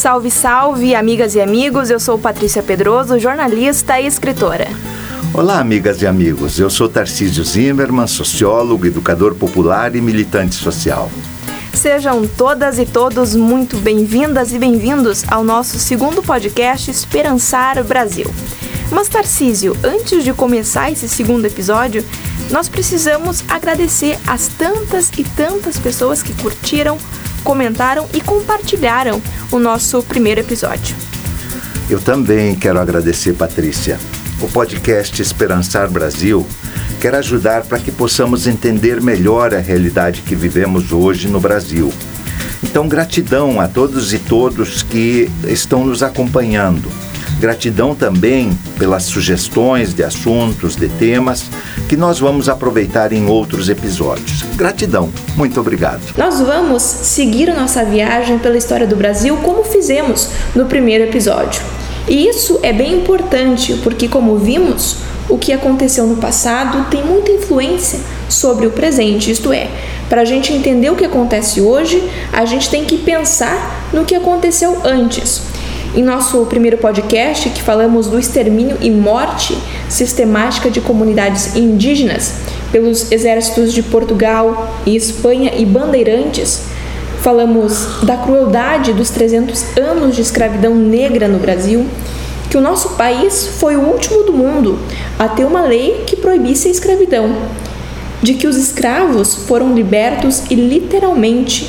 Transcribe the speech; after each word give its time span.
Salve, 0.00 0.30
salve, 0.30 0.94
amigas 0.94 1.34
e 1.34 1.42
amigos. 1.42 1.90
Eu 1.90 2.00
sou 2.00 2.18
Patrícia 2.18 2.62
Pedroso, 2.62 3.18
jornalista 3.18 4.00
e 4.00 4.06
escritora. 4.06 4.66
Olá, 5.34 5.60
amigas 5.60 6.00
e 6.00 6.06
amigos. 6.06 6.58
Eu 6.58 6.70
sou 6.70 6.88
Tarcísio 6.88 7.44
Zimmermann, 7.44 8.06
sociólogo, 8.06 8.86
educador 8.86 9.34
popular 9.34 9.94
e 9.94 10.00
militante 10.00 10.54
social. 10.54 11.10
Sejam 11.74 12.26
todas 12.26 12.78
e 12.78 12.86
todos 12.86 13.36
muito 13.36 13.76
bem-vindas 13.76 14.54
e 14.54 14.58
bem-vindos 14.58 15.22
ao 15.30 15.44
nosso 15.44 15.78
segundo 15.78 16.22
podcast 16.22 16.90
Esperançar 16.90 17.84
Brasil. 17.84 18.32
Mas, 18.90 19.06
Tarcísio, 19.06 19.76
antes 19.84 20.24
de 20.24 20.32
começar 20.32 20.90
esse 20.90 21.10
segundo 21.10 21.44
episódio, 21.44 22.02
nós 22.50 22.70
precisamos 22.70 23.44
agradecer 23.48 24.18
as 24.26 24.48
tantas 24.48 25.10
e 25.18 25.24
tantas 25.24 25.78
pessoas 25.78 26.22
que 26.22 26.32
curtiram, 26.32 26.96
comentaram 27.44 28.08
e 28.12 28.20
compartilharam 28.20 29.20
o 29.50 29.58
nosso 29.58 30.02
primeiro 30.02 30.40
episódio. 30.40 30.94
Eu 31.88 32.00
também 32.00 32.54
quero 32.54 32.78
agradecer, 32.78 33.32
Patrícia. 33.34 33.98
O 34.40 34.48
podcast 34.48 35.20
Esperançar 35.20 35.90
Brasil 35.90 36.46
quer 37.00 37.14
ajudar 37.14 37.62
para 37.64 37.78
que 37.78 37.90
possamos 37.90 38.46
entender 38.46 39.00
melhor 39.00 39.54
a 39.54 39.58
realidade 39.58 40.22
que 40.22 40.34
vivemos 40.34 40.92
hoje 40.92 41.28
no 41.28 41.40
Brasil. 41.40 41.92
Então, 42.62 42.86
gratidão 42.86 43.60
a 43.60 43.66
todos 43.66 44.12
e 44.12 44.18
todos 44.18 44.82
que 44.82 45.30
estão 45.48 45.84
nos 45.84 46.02
acompanhando. 46.02 46.88
Gratidão 47.40 47.94
também 47.94 48.50
pelas 48.78 49.04
sugestões 49.04 49.94
de 49.94 50.04
assuntos, 50.04 50.76
de 50.76 50.90
temas 50.90 51.44
que 51.88 51.96
nós 51.96 52.20
vamos 52.20 52.50
aproveitar 52.50 53.14
em 53.14 53.26
outros 53.28 53.70
episódios. 53.70 54.42
Gratidão, 54.56 55.08
muito 55.36 55.58
obrigado. 55.58 56.02
Nós 56.18 56.38
vamos 56.38 56.82
seguir 56.82 57.48
nossa 57.54 57.82
viagem 57.82 58.38
pela 58.38 58.58
história 58.58 58.86
do 58.86 58.94
Brasil 58.94 59.38
como 59.38 59.64
fizemos 59.64 60.28
no 60.54 60.66
primeiro 60.66 61.04
episódio. 61.04 61.62
E 62.06 62.28
isso 62.28 62.60
é 62.62 62.74
bem 62.74 63.00
importante 63.00 63.80
porque, 63.82 64.06
como 64.06 64.36
vimos, 64.36 64.98
o 65.26 65.38
que 65.38 65.50
aconteceu 65.50 66.06
no 66.06 66.16
passado 66.16 66.90
tem 66.90 67.02
muita 67.02 67.32
influência 67.32 68.00
sobre 68.28 68.66
o 68.66 68.70
presente, 68.70 69.30
isto 69.30 69.50
é, 69.50 69.68
para 70.10 70.20
a 70.20 70.24
gente 70.26 70.52
entender 70.52 70.90
o 70.90 70.96
que 70.96 71.06
acontece 71.06 71.62
hoje, 71.62 72.06
a 72.32 72.44
gente 72.44 72.68
tem 72.68 72.84
que 72.84 72.98
pensar 72.98 73.88
no 73.94 74.04
que 74.04 74.14
aconteceu 74.14 74.82
antes. 74.84 75.49
Em 75.92 76.04
nosso 76.04 76.46
primeiro 76.46 76.78
podcast, 76.78 77.50
que 77.50 77.60
falamos 77.60 78.06
do 78.06 78.16
extermínio 78.16 78.76
e 78.80 78.88
morte 78.88 79.58
sistemática 79.88 80.70
de 80.70 80.80
comunidades 80.80 81.56
indígenas 81.56 82.34
pelos 82.70 83.10
exércitos 83.10 83.72
de 83.72 83.82
Portugal 83.82 84.72
e 84.86 84.94
Espanha 84.94 85.52
e 85.56 85.66
bandeirantes, 85.66 86.62
falamos 87.22 88.04
da 88.04 88.16
crueldade 88.16 88.92
dos 88.92 89.10
300 89.10 89.76
anos 89.76 90.14
de 90.14 90.22
escravidão 90.22 90.76
negra 90.76 91.26
no 91.26 91.40
Brasil, 91.40 91.84
que 92.48 92.56
o 92.56 92.60
nosso 92.60 92.90
país 92.90 93.56
foi 93.58 93.74
o 93.74 93.80
último 93.80 94.22
do 94.22 94.32
mundo 94.32 94.78
a 95.18 95.26
ter 95.26 95.44
uma 95.44 95.62
lei 95.62 96.04
que 96.06 96.14
proibisse 96.14 96.68
a 96.68 96.70
escravidão, 96.70 97.34
de 98.22 98.34
que 98.34 98.46
os 98.46 98.56
escravos 98.56 99.34
foram 99.34 99.74
libertos 99.74 100.44
e 100.50 100.54
literalmente 100.54 101.68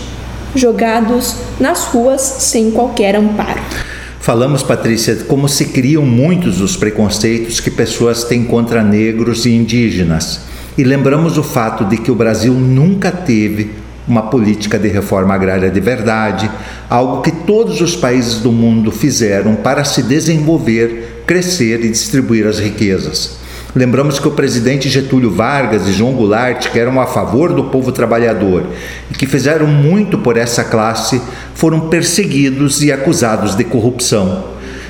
jogados 0.53 1.37
nas 1.59 1.85
ruas 1.85 2.21
sem 2.21 2.69
qualquer 2.69 3.15
amparo. 3.15 3.90
Falamos, 4.21 4.61
Patrícia, 4.61 5.15
como 5.27 5.49
se 5.49 5.65
criam 5.65 6.05
muitos 6.05 6.57
dos 6.57 6.77
preconceitos 6.77 7.59
que 7.59 7.71
pessoas 7.71 8.23
têm 8.23 8.43
contra 8.43 8.83
negros 8.83 9.47
e 9.47 9.49
indígenas. 9.49 10.41
E 10.77 10.83
lembramos 10.83 11.39
o 11.39 11.43
fato 11.43 11.85
de 11.85 11.97
que 11.97 12.11
o 12.11 12.15
Brasil 12.15 12.53
nunca 12.53 13.11
teve 13.11 13.71
uma 14.07 14.21
política 14.21 14.77
de 14.77 14.89
reforma 14.89 15.33
agrária 15.33 15.71
de 15.71 15.79
verdade, 15.79 16.51
algo 16.87 17.23
que 17.23 17.31
todos 17.31 17.81
os 17.81 17.95
países 17.95 18.35
do 18.35 18.51
mundo 18.51 18.91
fizeram 18.91 19.55
para 19.55 19.83
se 19.83 20.03
desenvolver, 20.03 21.23
crescer 21.25 21.83
e 21.83 21.89
distribuir 21.89 22.45
as 22.45 22.59
riquezas. 22.59 23.40
Lembramos 23.73 24.19
que 24.19 24.27
o 24.27 24.31
presidente 24.31 24.89
Getúlio 24.89 25.31
Vargas 25.31 25.87
e 25.87 25.93
João 25.93 26.11
Goulart, 26.11 26.69
que 26.69 26.77
eram 26.77 26.99
a 26.99 27.05
favor 27.05 27.53
do 27.53 27.65
povo 27.65 27.91
trabalhador 27.93 28.65
e 29.09 29.13
que 29.13 29.25
fizeram 29.25 29.65
muito 29.65 30.17
por 30.17 30.35
essa 30.35 30.63
classe, 30.65 31.21
foram 31.55 31.87
perseguidos 31.87 32.83
e 32.83 32.91
acusados 32.91 33.55
de 33.55 33.63
corrupção. 33.63 34.43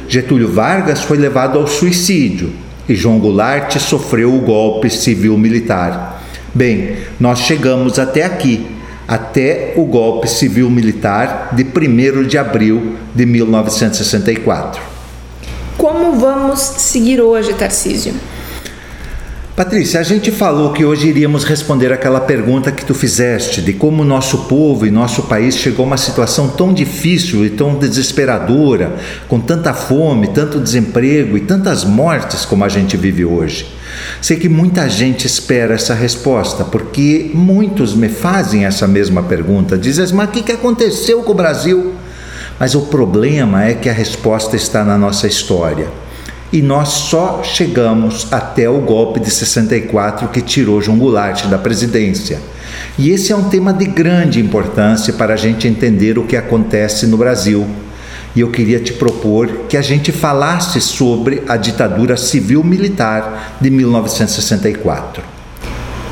Getúlio 0.07 0.51
Vargas 0.51 1.01
foi 1.01 1.17
levado 1.17 1.59
ao 1.59 1.67
suicídio 1.67 2.51
e 2.89 2.95
João 2.95 3.19
Goulart 3.19 3.77
sofreu 3.77 4.33
o 4.33 4.41
golpe 4.41 4.89
civil-militar. 4.89 6.19
Bem, 6.53 6.97
nós 7.19 7.41
chegamos 7.41 7.99
até 7.99 8.25
aqui, 8.25 8.65
até 9.07 9.73
o 9.77 9.85
golpe 9.85 10.27
civil-militar 10.27 11.49
de 11.53 11.63
1 11.63 12.23
de 12.23 12.37
abril 12.37 12.95
de 13.13 13.27
1964. 13.27 14.81
Como 15.77 16.19
vamos 16.19 16.59
seguir 16.59 17.21
hoje, 17.21 17.53
Tarcísio? 17.53 18.13
Patrícia, 19.53 19.99
a 19.99 20.03
gente 20.03 20.31
falou 20.31 20.71
que 20.71 20.85
hoje 20.85 21.09
iríamos 21.09 21.43
responder 21.43 21.91
aquela 21.91 22.21
pergunta 22.21 22.71
que 22.71 22.85
tu 22.85 22.93
fizeste 22.93 23.61
de 23.61 23.73
como 23.73 24.05
nosso 24.05 24.45
povo 24.45 24.87
e 24.87 24.91
nosso 24.91 25.23
país 25.23 25.57
chegou 25.57 25.83
a 25.83 25.87
uma 25.87 25.97
situação 25.97 26.47
tão 26.47 26.73
difícil 26.73 27.45
e 27.45 27.49
tão 27.49 27.75
desesperadora, 27.75 28.95
com 29.27 29.41
tanta 29.41 29.73
fome, 29.73 30.29
tanto 30.29 30.57
desemprego 30.57 31.35
e 31.35 31.41
tantas 31.41 31.83
mortes 31.83 32.45
como 32.45 32.63
a 32.63 32.69
gente 32.69 32.95
vive 32.95 33.25
hoje. 33.25 33.67
Sei 34.21 34.37
que 34.37 34.47
muita 34.47 34.87
gente 34.87 35.27
espera 35.27 35.75
essa 35.75 35.93
resposta, 35.93 36.63
porque 36.63 37.29
muitos 37.33 37.93
me 37.93 38.07
fazem 38.07 38.63
essa 38.63 38.87
mesma 38.87 39.21
pergunta. 39.21 39.77
Dizem, 39.77 40.07
mas 40.13 40.29
o 40.29 40.31
que 40.31 40.49
aconteceu 40.49 41.23
com 41.23 41.33
o 41.33 41.35
Brasil? 41.35 41.93
Mas 42.57 42.73
o 42.73 42.83
problema 42.83 43.65
é 43.65 43.73
que 43.73 43.89
a 43.89 43.93
resposta 43.93 44.55
está 44.55 44.85
na 44.85 44.97
nossa 44.97 45.27
história 45.27 45.89
e 46.51 46.61
nós 46.61 46.89
só 46.89 47.41
chegamos 47.43 48.27
até 48.31 48.69
o 48.69 48.79
golpe 48.79 49.19
de 49.19 49.31
64 49.31 50.27
que 50.27 50.41
tirou 50.41 50.81
João 50.81 50.97
Goulart 50.97 51.45
da 51.45 51.57
presidência. 51.57 52.39
E 52.97 53.09
esse 53.09 53.31
é 53.31 53.35
um 53.35 53.49
tema 53.49 53.73
de 53.73 53.85
grande 53.85 54.39
importância 54.39 55.13
para 55.13 55.33
a 55.33 55.37
gente 55.37 55.67
entender 55.67 56.17
o 56.17 56.25
que 56.25 56.35
acontece 56.35 57.07
no 57.07 57.17
Brasil. 57.17 57.65
E 58.35 58.41
eu 58.41 58.49
queria 58.49 58.79
te 58.79 58.93
propor 58.93 59.65
que 59.69 59.77
a 59.77 59.81
gente 59.81 60.11
falasse 60.11 60.79
sobre 60.81 61.43
a 61.47 61.57
ditadura 61.57 62.15
civil-militar 62.17 63.57
de 63.59 63.69
1964. 63.69 65.23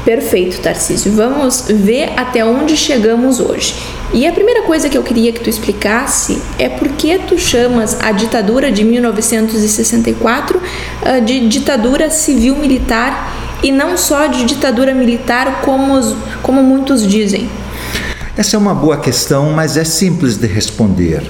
Perfeito, 0.06 0.60
Tarcísio. 0.62 1.12
Vamos 1.12 1.66
ver 1.70 2.12
até 2.18 2.44
onde 2.44 2.76
chegamos 2.76 3.40
hoje. 3.40 3.76
E 4.12 4.26
a 4.26 4.34
primeira 4.34 4.64
coisa 4.64 4.90
que 4.90 4.98
eu 4.98 5.04
queria 5.04 5.32
que 5.32 5.40
tu 5.40 5.52
explicasse 5.52 6.42
é 6.58 6.68
por 6.68 6.88
que 6.90 7.20
tu 7.20 7.38
chamas 7.38 7.96
a 8.02 8.12
ditadura 8.12 8.72
de 8.72 8.84
1964 8.84 10.60
ah, 11.06 11.20
de 11.20 11.48
ditadura 11.48 12.10
civil-militar 12.10 13.32
e 13.62 13.72
não 13.72 13.96
só 13.96 14.26
de 14.26 14.46
ditadura 14.46 14.96
militar 14.96 15.62
como, 15.62 16.02
como 16.42 16.64
muitos 16.64 17.06
dizem. 17.06 17.48
Essa 18.36 18.56
é 18.56 18.60
uma 18.60 18.74
boa 18.74 18.98
questão, 18.98 19.52
mas 19.52 19.78
é 19.78 19.84
simples 19.84 20.38
de 20.38 20.48
responder. 20.48 21.22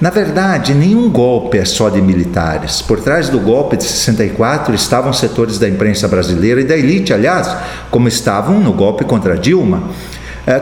Na 0.00 0.10
verdade, 0.10 0.72
nenhum 0.72 1.10
golpe 1.10 1.58
é 1.58 1.64
só 1.64 1.88
de 1.88 2.00
militares. 2.00 2.80
Por 2.80 3.00
trás 3.00 3.28
do 3.28 3.40
golpe 3.40 3.76
de 3.76 3.84
64 3.84 4.72
estavam 4.74 5.12
setores 5.12 5.58
da 5.58 5.68
imprensa 5.68 6.06
brasileira 6.06 6.60
e 6.60 6.64
da 6.64 6.76
elite, 6.76 7.12
aliás, 7.12 7.50
como 7.90 8.06
estavam 8.06 8.60
no 8.60 8.72
golpe 8.72 9.04
contra 9.04 9.36
Dilma, 9.36 9.90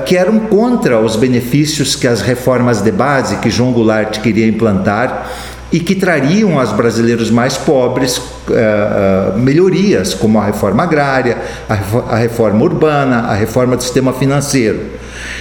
que 0.06 0.16
eram 0.16 0.40
contra 0.40 0.98
os 0.98 1.16
benefícios 1.16 1.94
que 1.94 2.06
as 2.06 2.20
reformas 2.20 2.82
de 2.82 2.90
base 2.90 3.36
que 3.36 3.48
João 3.48 3.72
Goulart 3.72 4.20
queria 4.20 4.46
implantar 4.46 5.30
e 5.70 5.80
que 5.80 5.94
trariam 5.94 6.58
aos 6.58 6.72
brasileiros 6.72 7.30
mais 7.30 7.56
pobres 7.56 8.16
uh, 8.16 8.22
uh, 9.34 9.38
melhorias, 9.38 10.14
como 10.14 10.38
a 10.38 10.46
reforma 10.46 10.82
agrária, 10.82 11.36
a 12.08 12.16
reforma 12.16 12.62
urbana, 12.64 13.20
a 13.20 13.34
reforma 13.34 13.76
do 13.76 13.82
sistema 13.82 14.12
financeiro. 14.12 14.80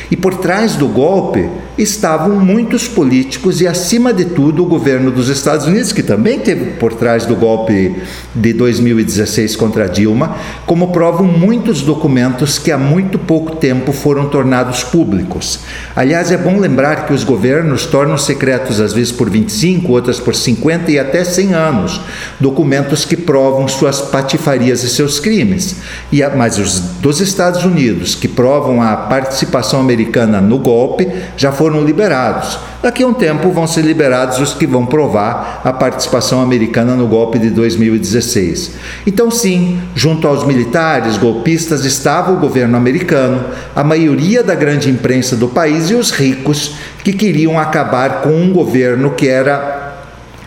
E 0.09 0.15
por 0.15 0.35
trás 0.35 0.75
do 0.75 0.87
golpe 0.87 1.49
estavam 1.77 2.39
muitos 2.39 2.87
políticos 2.87 3.61
e, 3.61 3.67
acima 3.67 4.11
de 4.11 4.25
tudo, 4.25 4.63
o 4.63 4.65
governo 4.65 5.11
dos 5.11 5.29
Estados 5.29 5.67
Unidos, 5.67 5.91
que 5.91 6.01
também 6.01 6.39
teve 6.39 6.71
por 6.71 6.93
trás 6.93 7.25
do 7.25 7.35
golpe 7.35 7.95
de 8.33 8.53
2016 8.53 9.55
contra 9.55 9.87
Dilma, 9.87 10.37
como 10.65 10.91
provam 10.91 11.27
muitos 11.27 11.81
documentos 11.81 12.57
que 12.57 12.71
há 12.71 12.77
muito 12.77 13.19
pouco 13.19 13.57
tempo 13.57 13.91
foram 13.91 14.27
tornados 14.27 14.83
públicos. 14.83 15.59
Aliás, 15.95 16.31
é 16.31 16.37
bom 16.37 16.59
lembrar 16.59 17.05
que 17.05 17.13
os 17.13 17.23
governos 17.23 17.85
tornam 17.85 18.17
secretos, 18.17 18.79
às 18.79 18.93
vezes 18.93 19.11
por 19.11 19.29
25, 19.29 19.91
outras 19.91 20.19
por 20.19 20.33
50 20.33 20.91
e 20.91 20.97
até 20.97 21.23
100 21.23 21.53
anos, 21.53 22.01
documentos 22.39 23.05
que 23.05 23.15
provam 23.15 23.67
suas 23.67 24.01
patifarias 24.01 24.83
e 24.83 24.89
seus 24.89 25.19
crimes. 25.19 25.75
E, 26.11 26.25
mas 26.35 26.57
os 26.57 26.79
dos 26.79 27.21
Estados 27.21 27.63
Unidos, 27.63 28.15
que 28.15 28.27
provam 28.27 28.81
a 28.81 28.95
participação 28.95 29.37
participação 29.47 29.81
americana 29.97 30.39
no 30.39 30.59
golpe 30.59 31.07
já 31.35 31.51
foram 31.51 31.83
liberados. 31.83 32.59
Daqui 32.81 33.01
a 33.01 33.07
um 33.07 33.13
tempo 33.13 33.51
vão 33.51 33.65
ser 33.65 33.81
liberados 33.81 34.39
os 34.39 34.53
que 34.53 34.67
vão 34.67 34.85
provar 34.85 35.61
a 35.63 35.73
participação 35.73 36.39
americana 36.39 36.95
no 36.95 37.07
golpe 37.07 37.39
de 37.39 37.49
2016. 37.49 38.73
Então, 39.07 39.31
sim, 39.31 39.81
junto 39.95 40.27
aos 40.27 40.45
militares 40.45 41.17
golpistas 41.17 41.83
estava 41.83 42.31
o 42.31 42.37
governo 42.37 42.77
americano, 42.77 43.43
a 43.75 43.83
maioria 43.83 44.43
da 44.43 44.53
grande 44.53 44.91
imprensa 44.91 45.35
do 45.35 45.47
país 45.47 45.89
e 45.89 45.95
os 45.95 46.11
ricos 46.11 46.75
que 47.03 47.11
queriam 47.11 47.57
acabar 47.57 48.21
com 48.21 48.29
um 48.29 48.53
governo 48.53 49.11
que 49.11 49.27
era 49.27 49.95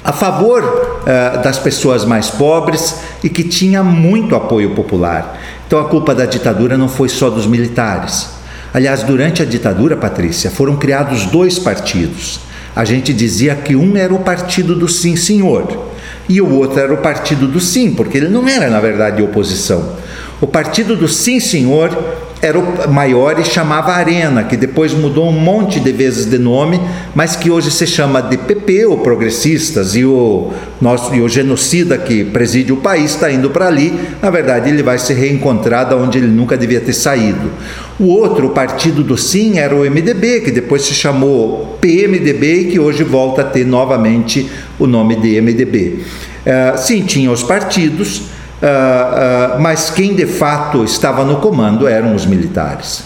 a 0.05 0.13
favor 0.13 0.63
uh, 0.63 1.43
das 1.43 1.59
pessoas 1.59 2.05
mais 2.05 2.31
pobres 2.31 3.01
e 3.23 3.29
que 3.29 3.45
tinha 3.45 3.83
muito 3.83 4.35
apoio 4.35 4.71
popular. 4.71 5.39
Então 5.67 5.79
a 5.79 5.85
culpa 5.85 6.15
da 6.15 6.27
ditadura 6.27 6.79
não 6.79 6.89
foi 6.89 7.09
só 7.09 7.29
dos 7.29 7.47
militares. 7.47 8.40
Aliás, 8.73 9.03
durante 9.03 9.43
a 9.43 9.45
ditadura, 9.45 9.97
Patrícia, 9.97 10.51
foram 10.51 10.77
criados 10.77 11.27
dois 11.27 11.59
partidos. 11.59 12.41
A 12.75 12.85
gente 12.85 13.13
dizia 13.13 13.55
que 13.55 13.75
um 13.75 13.97
era 13.97 14.15
o 14.15 14.21
partido 14.21 14.77
do 14.77 14.87
sim, 14.89 15.17
senhor, 15.17 15.91
e 16.29 16.41
o 16.41 16.55
outro 16.55 16.79
era 16.79 16.95
o 16.95 16.99
partido 16.99 17.49
do 17.49 17.59
sim, 17.59 17.93
porque 17.93 18.17
ele 18.17 18.29
não 18.29 18.49
era, 18.49 18.71
na 18.71 18.79
verdade, 18.79 19.21
oposição. 19.21 19.97
O 20.41 20.47
partido 20.47 20.95
do 20.95 21.09
sim, 21.09 21.41
senhor 21.41 21.91
era 22.43 22.59
o 22.59 22.91
maior 22.91 23.39
e 23.39 23.45
chamava 23.45 23.93
Arena, 23.93 24.45
que 24.45 24.57
depois 24.57 24.95
mudou 24.95 25.29
um 25.29 25.33
monte 25.33 25.79
de 25.79 25.93
vezes 25.93 26.25
de 26.25 26.39
nome, 26.39 26.81
mas 27.15 27.37
que 27.37 27.51
hoje 27.51 27.71
se 27.71 27.87
chama 27.87 28.23
de 28.23 28.39
PP, 28.39 28.87
ou 28.87 28.99
Progressistas, 28.99 29.95
e 29.95 30.05
o, 30.05 30.51
nosso, 30.81 31.15
e 31.15 31.21
o 31.21 31.29
genocida 31.29 31.99
que 31.99 32.25
preside 32.25 32.73
o 32.73 32.79
país 32.79 33.11
está 33.13 33.31
indo 33.31 33.51
para 33.51 33.67
ali. 33.67 33.93
Na 34.23 34.31
verdade, 34.31 34.71
ele 34.71 34.83
vai 34.83 34.99
se 34.99 35.13
reencontrar 35.13 35.89
da 35.89 35.97
onde 35.97 36.17
ele 36.17 36.29
nunca 36.29 36.57
devia 36.57 36.81
ter 36.81 36.95
saído. 36.95 37.51
O 37.99 38.07
outro, 38.07 38.47
o 38.47 38.51
partido 38.51 39.05
do 39.05 39.19
Sim, 39.19 39.59
era 39.59 39.77
o 39.77 39.81
MDB, 39.81 40.41
que 40.41 40.51
depois 40.51 40.83
se 40.83 40.95
chamou 40.95 41.77
PMDB 41.79 42.55
e 42.55 42.65
que 42.73 42.81
hoje 42.81 43.05
volta 43.05 43.43
a 43.43 43.45
ter 43.45 43.67
novamente 43.67 44.49
o 44.79 44.87
nome 44.87 45.17
de 45.17 45.39
MDB. 45.39 45.99
Uh, 46.41 46.79
sim, 46.79 47.03
tinha 47.03 47.31
os 47.31 47.43
partidos 47.43 48.23
Uh, 48.63 49.57
uh, 49.57 49.61
mas 49.61 49.89
quem 49.89 50.15
de 50.15 50.27
fato 50.27 50.85
estava 50.85 51.25
no 51.25 51.37
comando 51.37 51.89
eram 51.89 52.15
os 52.15 52.27
militares. 52.27 53.03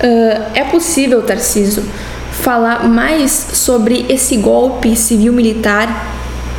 Uh, 0.00 0.42
é 0.54 0.64
possível, 0.64 1.22
Tarciso, 1.22 1.82
falar 2.30 2.88
mais 2.88 3.30
sobre 3.30 4.06
esse 4.08 4.36
golpe 4.36 4.94
civil-militar 4.96 6.06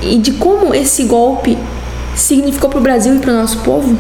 e 0.02 0.18
de 0.18 0.34
como 0.34 0.74
esse 0.76 1.06
golpe 1.06 1.58
significou 2.16 2.70
para 2.70 2.80
o 2.80 2.82
Brasil 2.82 3.16
e 3.16 3.20
para 3.20 3.32
o 3.32 3.36
nosso 3.36 3.60
povo? 3.60 3.98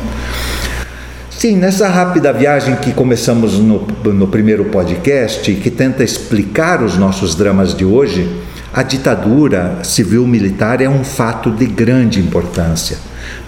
Sim, 1.30 1.57
nessa 1.57 1.89
rápida 1.89 2.31
viagem 2.31 2.75
que 2.75 2.94
começamos 2.94 3.60
no, 3.60 3.86
no 4.06 4.27
primeiro 4.27 4.65
podcast 4.65 5.54
que 5.56 5.69
tenta 5.69 6.04
explicar 6.04 6.81
os 6.81 6.98
nossos 6.98 7.36
dramas 7.36 7.75
de 7.75 7.83
hoje, 7.83 8.30
a 8.74 8.81
ditadura 8.81 9.80
civil-militar 9.83 10.81
é 10.81 10.88
um 10.88 11.04
fato 11.04 11.51
de 11.51 11.65
grande 11.65 12.19
importância. 12.19 12.98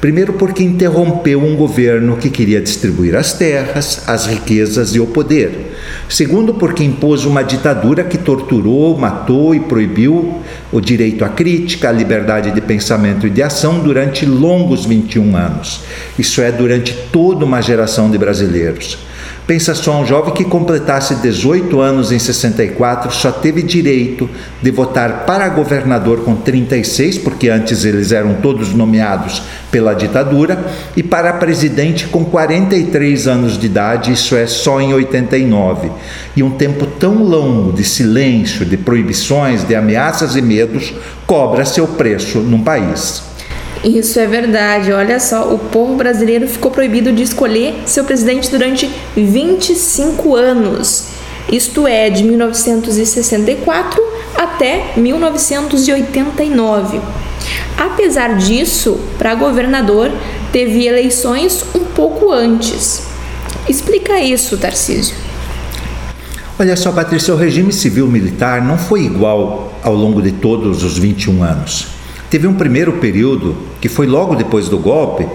Primeiro, 0.02 0.34
porque 0.34 0.64
interrompeu 0.64 1.42
um 1.42 1.56
governo 1.56 2.18
que 2.18 2.30
queria 2.30 2.62
distribuir 2.62 3.16
as 3.16 3.34
terras, 3.34 4.04
as 4.08 4.28
riquezas 4.28 4.94
e 4.94 5.00
o 5.00 5.08
poder. 5.08 5.76
Segundo, 6.08 6.54
porque 6.54 6.84
impôs 6.84 7.26
uma 7.26 7.44
ditadura 7.44 8.04
que 8.04 8.18
torturou, 8.18 8.98
matou 8.98 9.56
e 9.56 9.60
proibiu 9.60 10.42
o 10.72 10.80
direito 10.80 11.26
à 11.26 11.30
crítica, 11.30 11.90
à 11.90 11.92
liberdade 11.92 12.52
de 12.52 12.62
pensamento 12.62 13.26
e 13.26 13.30
de 13.30 13.42
ação 13.42 13.80
durante 13.80 14.26
longos 14.26 14.86
21 14.86 15.36
anos. 15.36 15.82
Isso 16.18 16.42
é, 16.42 16.52
durante 16.52 16.94
toda 17.12 17.46
uma 17.46 17.62
geração 17.62 18.10
de 18.10 18.18
brasileiros. 18.18 18.98
Pensa 19.48 19.76
só, 19.76 20.02
um 20.02 20.06
jovem 20.06 20.34
que 20.34 20.44
completasse 20.44 21.14
18 21.16 21.80
anos 21.80 22.12
em 22.12 22.18
64 22.18 23.12
só 23.12 23.32
teve 23.32 23.62
direito 23.62 24.28
de 24.60 24.72
votar 24.72 25.24
para 25.24 25.48
governador 25.50 26.22
com 26.24 26.36
36, 26.36 27.20
porque 27.20 27.50
antes 27.50 27.86
eles 27.86 28.12
eram 28.12 28.34
todos 28.42 28.74
nomeados 28.74 29.44
pela 29.70 29.94
ditadura, 29.94 30.66
e 30.98 31.04
para 31.04 31.34
presidente 31.34 32.08
com 32.08 32.26
43 32.26 33.28
anos 33.28 33.56
de 33.56 33.68
idade, 33.68 34.14
isso 34.14 34.36
é 34.36 34.48
só 34.48 34.82
em 34.82 34.96
89. 34.96 35.92
E 36.36 36.42
um 36.42 36.50
tempo 36.50 36.88
tão 36.88 37.24
longo 37.24 37.72
de 37.72 37.84
silêncio, 37.84 38.66
de 38.66 38.78
proibições, 38.78 39.64
de 39.64 39.76
ameaças 39.76 40.36
e 40.36 40.42
medos 40.42 40.92
cobra 41.28 41.66
seu 41.66 41.88
preço 41.88 42.40
num 42.40 42.64
país. 42.64 43.35
Isso 43.86 44.20
é 44.20 44.26
verdade. 44.26 44.92
Olha 44.92 45.20
só, 45.20 45.54
o 45.54 45.60
povo 45.60 45.96
brasileiro 45.96 46.48
ficou 46.48 46.72
proibido 46.72 47.14
de 47.14 47.22
escolher 47.22 47.84
seu 47.86 48.04
presidente 48.04 48.50
durante 48.50 48.90
25 49.16 50.36
anos. 50.36 51.10
Isto 51.52 51.88
é, 51.88 52.10
de 52.10 52.24
1964 52.24 54.02
até 54.36 54.94
1989. 54.98 57.00
Apesar 57.78 58.38
disso, 58.38 59.00
para 59.20 59.36
governador 59.36 60.12
teve 60.52 60.88
eleições 60.88 61.64
um 61.76 61.86
pouco 61.86 62.32
antes. 62.32 63.04
Explica 63.70 64.20
isso, 64.20 64.58
Tarcísio. 64.58 65.16
Olha 66.58 66.76
só, 66.76 66.92
Patrícia, 66.92 67.36
o 67.36 67.38
regime 67.38 67.72
civil 67.72 68.08
militar 68.08 68.64
não 68.64 68.80
foi 68.80 69.04
igual 69.04 69.72
ao 69.84 69.94
longo 69.94 70.24
de 70.24 70.32
todos 70.32 70.84
os 70.84 70.98
21 70.98 71.44
anos. 71.44 71.95
Teve 72.36 72.48
um 72.48 72.54
primeiro 72.54 72.92
período, 72.98 73.56
que 73.80 73.88
foi 73.88 74.06
logo 74.06 74.36
depois 74.36 74.68
do 74.68 74.78
golpe, 74.78 75.26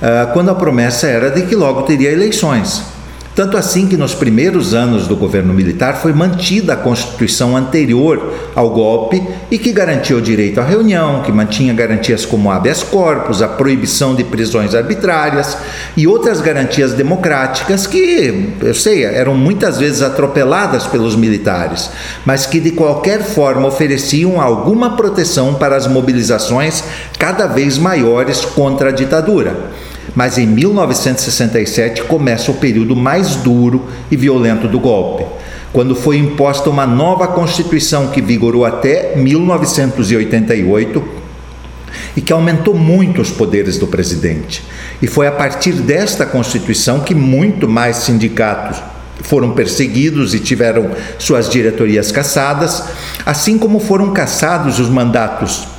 ah, 0.00 0.30
quando 0.32 0.50
a 0.50 0.54
promessa 0.54 1.08
era 1.08 1.28
de 1.28 1.42
que 1.42 1.56
logo 1.56 1.82
teria 1.82 2.12
eleições. 2.12 2.93
Tanto 3.34 3.56
assim 3.56 3.88
que 3.88 3.96
nos 3.96 4.14
primeiros 4.14 4.74
anos 4.74 5.08
do 5.08 5.16
governo 5.16 5.52
militar 5.52 5.96
foi 5.96 6.12
mantida 6.12 6.74
a 6.74 6.76
Constituição 6.76 7.56
anterior 7.56 8.32
ao 8.54 8.70
golpe 8.70 9.20
e 9.50 9.58
que 9.58 9.72
garantia 9.72 10.16
o 10.16 10.22
direito 10.22 10.60
à 10.60 10.64
reunião, 10.64 11.20
que 11.22 11.32
mantinha 11.32 11.74
garantias 11.74 12.24
como 12.24 12.48
habeas 12.48 12.84
corpus, 12.84 13.42
a 13.42 13.48
proibição 13.48 14.14
de 14.14 14.22
prisões 14.22 14.72
arbitrárias 14.72 15.58
e 15.96 16.06
outras 16.06 16.40
garantias 16.40 16.92
democráticas 16.92 17.88
que, 17.88 18.54
eu 18.62 18.74
sei, 18.74 19.02
eram 19.02 19.34
muitas 19.34 19.78
vezes 19.78 20.00
atropeladas 20.00 20.86
pelos 20.86 21.16
militares, 21.16 21.90
mas 22.24 22.46
que 22.46 22.60
de 22.60 22.70
qualquer 22.70 23.20
forma 23.20 23.66
ofereciam 23.66 24.40
alguma 24.40 24.96
proteção 24.96 25.54
para 25.54 25.74
as 25.74 25.88
mobilizações 25.88 26.84
cada 27.18 27.48
vez 27.48 27.78
maiores 27.78 28.44
contra 28.44 28.90
a 28.90 28.92
ditadura. 28.92 29.72
Mas 30.14 30.38
em 30.38 30.46
1967 30.46 32.04
começa 32.04 32.50
o 32.50 32.54
período 32.54 32.94
mais 32.94 33.36
duro 33.36 33.86
e 34.10 34.16
violento 34.16 34.68
do 34.68 34.78
golpe, 34.78 35.24
quando 35.72 35.94
foi 35.94 36.16
imposta 36.18 36.70
uma 36.70 36.86
nova 36.86 37.26
Constituição 37.26 38.08
que 38.08 38.22
vigorou 38.22 38.64
até 38.64 39.16
1988 39.16 41.02
e 42.16 42.20
que 42.20 42.32
aumentou 42.32 42.74
muito 42.74 43.20
os 43.20 43.30
poderes 43.30 43.76
do 43.76 43.88
presidente. 43.88 44.64
E 45.02 45.06
foi 45.06 45.26
a 45.26 45.32
partir 45.32 45.72
desta 45.72 46.24
Constituição 46.24 47.00
que 47.00 47.14
muito 47.14 47.68
mais 47.68 47.96
sindicatos 47.96 48.80
foram 49.22 49.52
perseguidos 49.52 50.34
e 50.34 50.40
tiveram 50.40 50.90
suas 51.18 51.48
diretorias 51.48 52.12
cassadas, 52.12 52.84
assim 53.24 53.58
como 53.58 53.80
foram 53.80 54.12
cassados 54.12 54.78
os 54.78 54.88
mandatos 54.88 55.73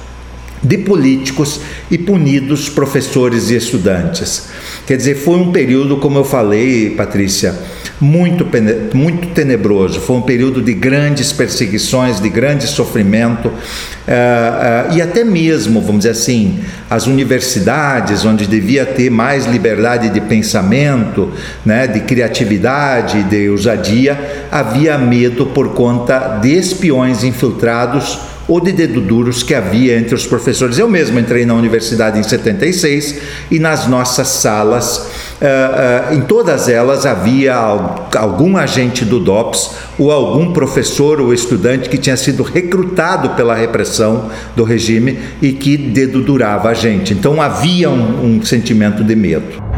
de 0.64 0.78
políticos 0.80 1.62
e 1.90 1.98
punidos 1.98 2.70
professores 2.70 3.50
e 3.50 3.56
estudantes. 3.56 4.48
Quer 4.86 4.98
dizer, 4.98 5.16
foi 5.16 5.36
um 5.38 5.52
período, 5.52 5.98
como 5.98 6.20
eu 6.20 6.24
falei, 6.24 6.92
Patrícia, 6.92 7.56
muito, 8.00 8.46
muito 8.94 9.28
tenebroso. 9.30 10.02
Foi 10.02 10.18
um 10.18 10.22
período 10.22 10.62
de 10.62 10.74
grandes 10.74 11.32
perseguições, 11.32 12.20
de 12.20 12.30
grande 12.30 12.68
sofrimento, 12.68 13.48
uh, 13.48 13.52
uh, 13.52 14.96
e 14.96 15.02
até 15.02 15.24
mesmo, 15.24 15.80
vamos 15.82 16.00
dizer 16.00 16.12
assim, 16.12 16.60
as 16.90 17.08
universidades, 17.08 18.26
onde 18.26 18.46
devia 18.48 18.86
ter 18.86 19.10
mais 19.10 19.46
liberdade 19.46 20.10
de 20.10 20.22
pensamento, 20.22 21.32
né, 21.66 21.88
de 21.88 22.02
criatividade, 22.02 23.24
de 23.24 23.50
ousadia, 23.50 24.48
havia 24.52 24.98
medo 24.98 25.48
por 25.48 25.70
conta 25.70 26.40
de 26.42 26.54
espiões 26.54 27.24
infiltrados 27.24 28.35
ou 28.48 28.60
de 28.60 28.72
dedo 28.72 29.02
duros 29.02 29.44
que 29.44 29.54
havia 29.54 29.98
entre 29.98 30.14
os 30.14 30.26
professores. 30.26 30.78
Eu 30.78 30.88
mesmo 30.88 31.20
entrei 31.20 31.46
na 31.46 31.54
universidade 31.54 32.20
em 32.20 32.24
76 32.24 33.20
e 33.50 33.60
nas 33.60 33.88
nossas 33.88 34.28
salas, 34.28 34.98
uh, 34.98 36.12
uh, 36.12 36.16
em 36.16 36.22
todas 36.22 36.70
elas 36.70 37.06
havia 37.06 37.56
algum 37.56 38.58
agente 38.58 39.04
do 39.04 39.20
DOPS 39.20 39.72
ou 39.98 40.12
algum 40.12 40.54
professor 40.54 41.20
ou 41.20 41.34
estudante 41.34 41.90
que 41.90 41.98
tinha 41.98 42.18
sido 42.18 42.44
recrutado 42.44 43.30
pela 43.32 43.56
repressão 43.56 44.30
do 44.56 44.64
regime 44.64 45.18
e 45.42 45.52
que 45.52 45.78
dedo 45.78 46.22
durava 46.22 46.70
a 46.70 46.74
gente. 46.74 47.14
Então 47.14 47.42
havia 47.42 47.90
um, 47.90 48.38
um 48.38 48.46
sentimento 48.46 49.04
de 49.04 49.16
medo. 49.16 49.75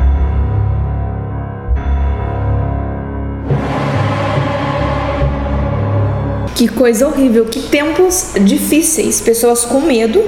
Que 6.58 6.68
coisa 6.68 7.08
horrível, 7.08 7.46
que 7.46 7.60
tempos 7.60 8.32
difíceis, 8.42 9.22
pessoas 9.22 9.64
com 9.64 9.80
medo, 9.80 10.24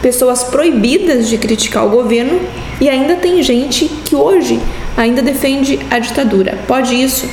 pessoas 0.00 0.42
proibidas 0.42 1.28
de 1.28 1.36
criticar 1.36 1.84
o 1.84 1.90
governo 1.90 2.40
e 2.80 2.88
ainda 2.88 3.16
tem 3.16 3.42
gente 3.42 3.84
que 3.84 4.16
hoje 4.16 4.58
ainda 4.96 5.20
defende 5.20 5.78
a 5.90 5.98
ditadura. 5.98 6.56
Pode 6.66 6.94
isso? 6.94 7.28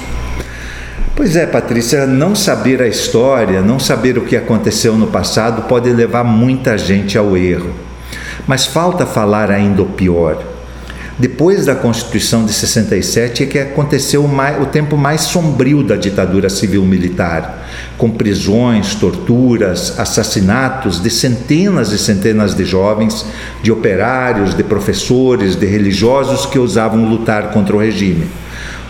Pois 1.16 1.38
é, 1.38 1.46
Patrícia, 1.46 2.06
não 2.06 2.36
saber 2.36 2.82
a 2.82 2.88
história, 2.88 3.62
não 3.62 3.80
saber 3.80 4.18
o 4.18 4.26
que 4.26 4.36
aconteceu 4.36 4.98
no 4.98 5.08
passado 5.08 5.62
pode 5.70 5.90
levar 5.94 6.26
muita 6.26 6.78
gente 6.78 7.18
ao 7.18 7.38
erro. 7.38 7.74
Mas 8.46 8.66
falta 8.66 9.06
falar 9.06 9.52
ainda 9.52 9.84
o 9.84 9.86
pior. 9.86 10.44
Depois 11.18 11.66
da 11.66 11.76
Constituição 11.76 12.44
de 12.44 12.52
67 12.52 13.44
é 13.44 13.46
que 13.46 13.60
aconteceu 13.60 14.26
o, 14.26 14.66
tempo 14.66 14.98
mais 14.98 15.22
sombrio 15.22 15.82
da 15.82 15.96
ditadura 15.96 16.50
civil-militar, 16.50 17.62
com 17.98 18.10
prisões, 18.10 18.96
torturas, 18.96 20.00
assassinatos 20.00 21.02
de 21.02 21.10
centenas 21.10 21.92
e 21.92 21.98
centenas 21.98 22.56
de 22.56 22.66
jovens, 22.66 23.26
de 23.62 23.72
operários, 23.72 24.54
de 24.56 24.64
professores, 24.64 25.56
de 25.56 25.66
religiosos 25.66 26.46
que 26.46 26.60
ousavam 26.60 27.08
lutar 27.08 27.52
contra 27.52 27.76
o 27.76 27.80
regime. 27.80 28.28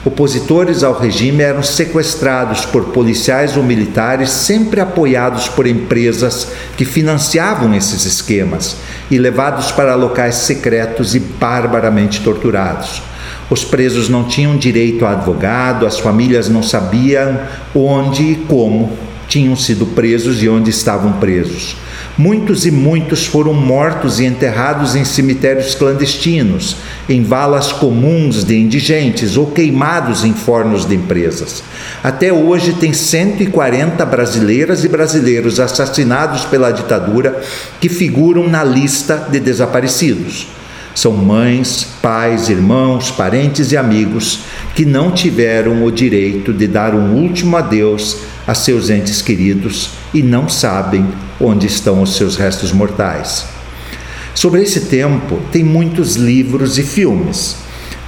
Opositores 0.05 0.83
ao 0.83 0.99
regime 0.99 1.43
eram 1.43 1.63
sequestrados 1.63 2.65
por 2.65 2.85
policiais 2.85 3.55
ou 3.55 3.63
militares, 3.63 4.31
sempre 4.31 4.81
apoiados 4.81 5.47
por 5.47 5.65
empresas 5.65 6.49
que 6.75 6.83
financiavam 6.83 7.73
esses 7.73 8.05
esquemas 8.05 8.75
e 9.09 9.17
levados 9.17 9.71
para 9.71 9.95
locais 9.95 10.35
secretos 10.35 11.15
e 11.15 11.19
barbaramente 11.19 12.21
torturados. 12.21 13.12
Os 13.53 13.63
presos 13.63 14.09
não 14.09 14.23
tinham 14.23 14.57
direito 14.57 15.05
a 15.05 15.11
advogado, 15.11 15.85
as 15.85 15.99
famílias 15.99 16.49
não 16.49 16.63
sabiam 16.63 17.39
onde 17.75 18.23
e 18.23 18.35
como 18.47 18.97
tinham 19.27 19.55
sido 19.55 19.85
presos 19.85 20.41
e 20.41 20.49
onde 20.49 20.71
estavam 20.71 21.13
presos. 21.13 21.77
Muitos 22.17 22.65
e 22.65 22.71
muitos 22.71 23.27
foram 23.27 23.53
mortos 23.53 24.19
e 24.19 24.25
enterrados 24.25 24.95
em 24.95 25.05
cemitérios 25.05 25.75
clandestinos, 25.75 26.77
em 27.07 27.21
valas 27.21 27.71
comuns 27.71 28.43
de 28.43 28.57
indigentes 28.57 29.37
ou 29.37 29.45
queimados 29.45 30.25
em 30.25 30.33
fornos 30.33 30.83
de 30.83 30.95
empresas. 30.95 31.63
Até 32.03 32.33
hoje, 32.33 32.73
tem 32.73 32.91
140 32.91 34.03
brasileiras 34.03 34.83
e 34.83 34.87
brasileiros 34.87 35.59
assassinados 35.59 36.43
pela 36.45 36.71
ditadura 36.71 37.39
que 37.79 37.87
figuram 37.87 38.47
na 38.47 38.63
lista 38.63 39.27
de 39.29 39.39
desaparecidos. 39.39 40.47
São 40.95 41.13
mães, 41.13 41.87
pais, 42.01 42.49
irmãos, 42.49 43.09
parentes 43.09 43.71
e 43.71 43.77
amigos 43.77 44.41
que 44.75 44.85
não 44.85 45.11
tiveram 45.11 45.83
o 45.83 45.91
direito 45.91 46.53
de 46.53 46.67
dar 46.67 46.93
um 46.93 47.13
último 47.13 47.57
adeus 47.57 48.19
a 48.45 48.53
seus 48.53 48.89
entes 48.89 49.21
queridos 49.21 49.91
e 50.13 50.21
não 50.21 50.47
sabem 50.47 51.07
onde 51.39 51.65
estão 51.65 52.01
os 52.01 52.15
seus 52.15 52.35
restos 52.35 52.71
mortais. 52.71 53.45
Sobre 54.35 54.61
esse 54.61 54.81
tempo, 54.81 55.39
tem 55.51 55.63
muitos 55.63 56.15
livros 56.15 56.77
e 56.77 56.83
filmes. 56.83 57.57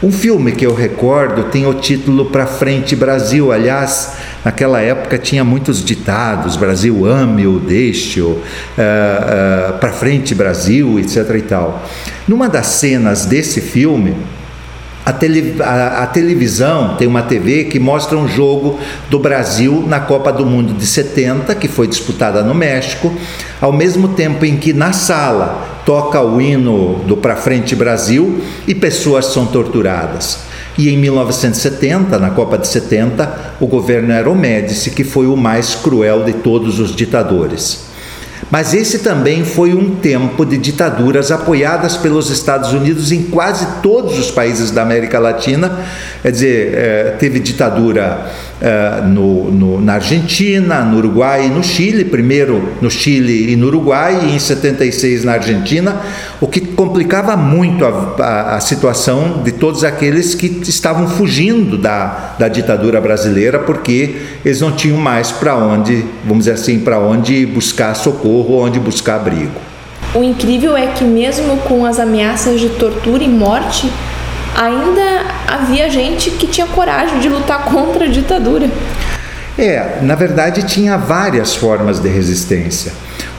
Um 0.03 0.11
filme 0.11 0.51
que 0.51 0.65
eu 0.65 0.75
recordo 0.75 1.45
tem 1.45 1.65
o 1.65 1.73
título 1.73 2.25
Pra 2.25 2.45
Frente 2.45 2.95
Brasil. 2.95 3.51
Aliás, 3.51 4.13
naquela 4.45 4.79
época 4.79 5.17
tinha 5.17 5.43
muitos 5.43 5.83
ditados: 5.83 6.55
Brasil 6.55 7.05
ame-o, 7.05 7.59
deixe-o, 7.59 8.29
uh, 8.29 8.35
uh, 8.37 9.73
Pra 9.79 9.91
Frente 9.91 10.35
Brasil, 10.35 10.99
etc. 10.99 11.29
e 11.35 11.41
tal. 11.41 11.83
Numa 12.27 12.47
das 12.47 12.67
cenas 12.67 13.25
desse 13.25 13.59
filme, 13.59 14.15
a, 15.05 15.13
tele, 15.13 15.55
a, 15.61 16.03
a, 16.03 16.07
televisão 16.07 16.95
tem 16.95 17.07
uma 17.07 17.21
TV 17.21 17.65
que 17.65 17.79
mostra 17.79 18.17
um 18.17 18.27
jogo 18.27 18.79
do 19.07 19.19
Brasil 19.19 19.83
na 19.87 19.99
Copa 19.99 20.31
do 20.31 20.45
Mundo 20.45 20.73
de 20.73 20.85
70, 20.85 21.53
que 21.53 21.67
foi 21.67 21.87
disputada 21.87 22.41
no 22.41 22.55
México, 22.55 23.13
ao 23.61 23.71
mesmo 23.71 24.09
tempo 24.09 24.43
em 24.43 24.57
que 24.57 24.73
na 24.73 24.93
sala 24.93 25.81
toca 25.85 26.19
o 26.19 26.41
hino 26.41 27.03
do 27.05 27.15
Pra 27.15 27.35
Frente 27.35 27.75
Brasil 27.75 28.41
e 28.67 28.73
pessoas 28.73 29.27
são 29.27 29.45
torturadas. 29.45 30.39
E 30.77 30.89
em 30.89 30.97
1970, 30.97 32.19
na 32.19 32.31
Copa 32.31 32.57
de 32.57 32.67
70, 32.67 33.55
o 33.59 33.67
governo 33.67 34.11
era 34.11 34.29
o 34.29 34.35
Médici, 34.35 34.91
que 34.91 35.03
foi 35.03 35.25
o 35.25 35.37
mais 35.37 35.75
cruel 35.75 36.23
de 36.23 36.33
todos 36.33 36.79
os 36.79 36.93
ditadores. 36.93 37.85
Mas 38.51 38.73
esse 38.73 38.99
também 38.99 39.43
foi 39.43 39.73
um 39.73 39.95
tempo 39.95 40.45
de 40.45 40.57
ditaduras 40.57 41.31
apoiadas 41.31 41.97
pelos 41.97 42.29
Estados 42.29 42.73
Unidos 42.73 43.11
em 43.11 43.23
quase 43.23 43.65
todos 43.81 44.19
os 44.19 44.29
países 44.29 44.69
da 44.69 44.81
América 44.83 45.17
Latina. 45.17 45.79
Quer 46.21 46.31
dizer, 46.31 46.73
é, 46.73 47.03
teve 47.17 47.39
ditadura 47.39 48.29
é, 48.65 49.01
no, 49.01 49.51
no, 49.51 49.79
na 49.79 49.93
Argentina, 49.93 50.83
no 50.83 50.97
Uruguai 50.97 51.45
e 51.45 51.49
no 51.49 51.63
Chile, 51.63 52.03
primeiro 52.03 52.67
no 52.81 52.89
Chile 52.89 53.53
e 53.53 53.55
no 53.55 53.67
Uruguai, 53.67 54.21
e 54.23 54.35
em 54.35 54.39
76 54.39 55.23
na 55.23 55.33
Argentina, 55.33 56.01
o 56.41 56.47
que 56.47 56.59
complicava 56.59 57.37
muito 57.37 57.85
a, 57.85 58.15
a, 58.17 58.55
a 58.55 58.59
situação 58.59 59.43
de 59.43 59.51
todos 59.51 59.83
aqueles 59.83 60.33
que 60.33 60.47
estavam 60.63 61.07
fugindo 61.07 61.77
da, 61.77 62.33
da 62.39 62.47
ditadura 62.47 62.99
brasileira, 62.99 63.59
porque 63.59 64.15
eles 64.43 64.59
não 64.61 64.71
tinham 64.71 64.97
mais 64.97 65.31
para 65.31 65.55
onde, 65.55 66.03
vamos 66.23 66.45
dizer 66.45 66.53
assim, 66.53 66.79
para 66.79 66.97
onde 66.97 67.45
buscar 67.45 67.93
socorro, 67.93 68.63
onde 68.63 68.79
buscar 68.79 69.17
abrigo. 69.17 69.61
O 70.15 70.23
incrível 70.23 70.75
é 70.75 70.87
que, 70.87 71.03
mesmo 71.03 71.57
com 71.57 71.85
as 71.85 71.99
ameaças 71.99 72.59
de 72.59 72.69
tortura 72.69 73.23
e 73.23 73.29
morte, 73.29 73.91
ainda 74.55 75.25
havia 75.47 75.89
gente 75.89 76.31
que 76.31 76.47
tinha 76.47 76.65
coragem 76.67 77.19
de 77.19 77.27
lutar 77.27 77.65
contra 77.65 78.05
a 78.05 78.07
ditadura. 78.07 78.69
É, 79.57 79.99
na 80.01 80.15
verdade 80.15 80.63
tinha 80.63 80.97
várias 80.97 81.55
formas 81.55 81.99
de 81.99 82.09
resistência. 82.09 82.91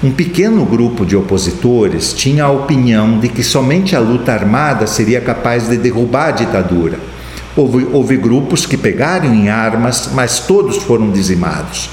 Um 0.02 0.10
pequeno 0.10 0.64
grupo 0.64 1.06
de 1.06 1.16
opositores 1.16 2.12
tinha 2.12 2.44
a 2.44 2.50
opinião 2.50 3.18
de 3.18 3.28
que 3.28 3.42
somente 3.42 3.96
a 3.96 4.00
luta 4.00 4.32
armada 4.32 4.86
seria 4.86 5.20
capaz 5.20 5.68
de 5.68 5.76
derrubar 5.76 6.28
a 6.28 6.32
ditadura. 6.32 6.98
Houve, 7.56 7.86
houve 7.90 8.16
grupos 8.18 8.66
que 8.66 8.76
pegaram 8.76 9.34
em 9.34 9.48
armas, 9.48 10.10
mas 10.12 10.40
todos 10.40 10.76
foram 10.76 11.10
dizimados. 11.10 11.88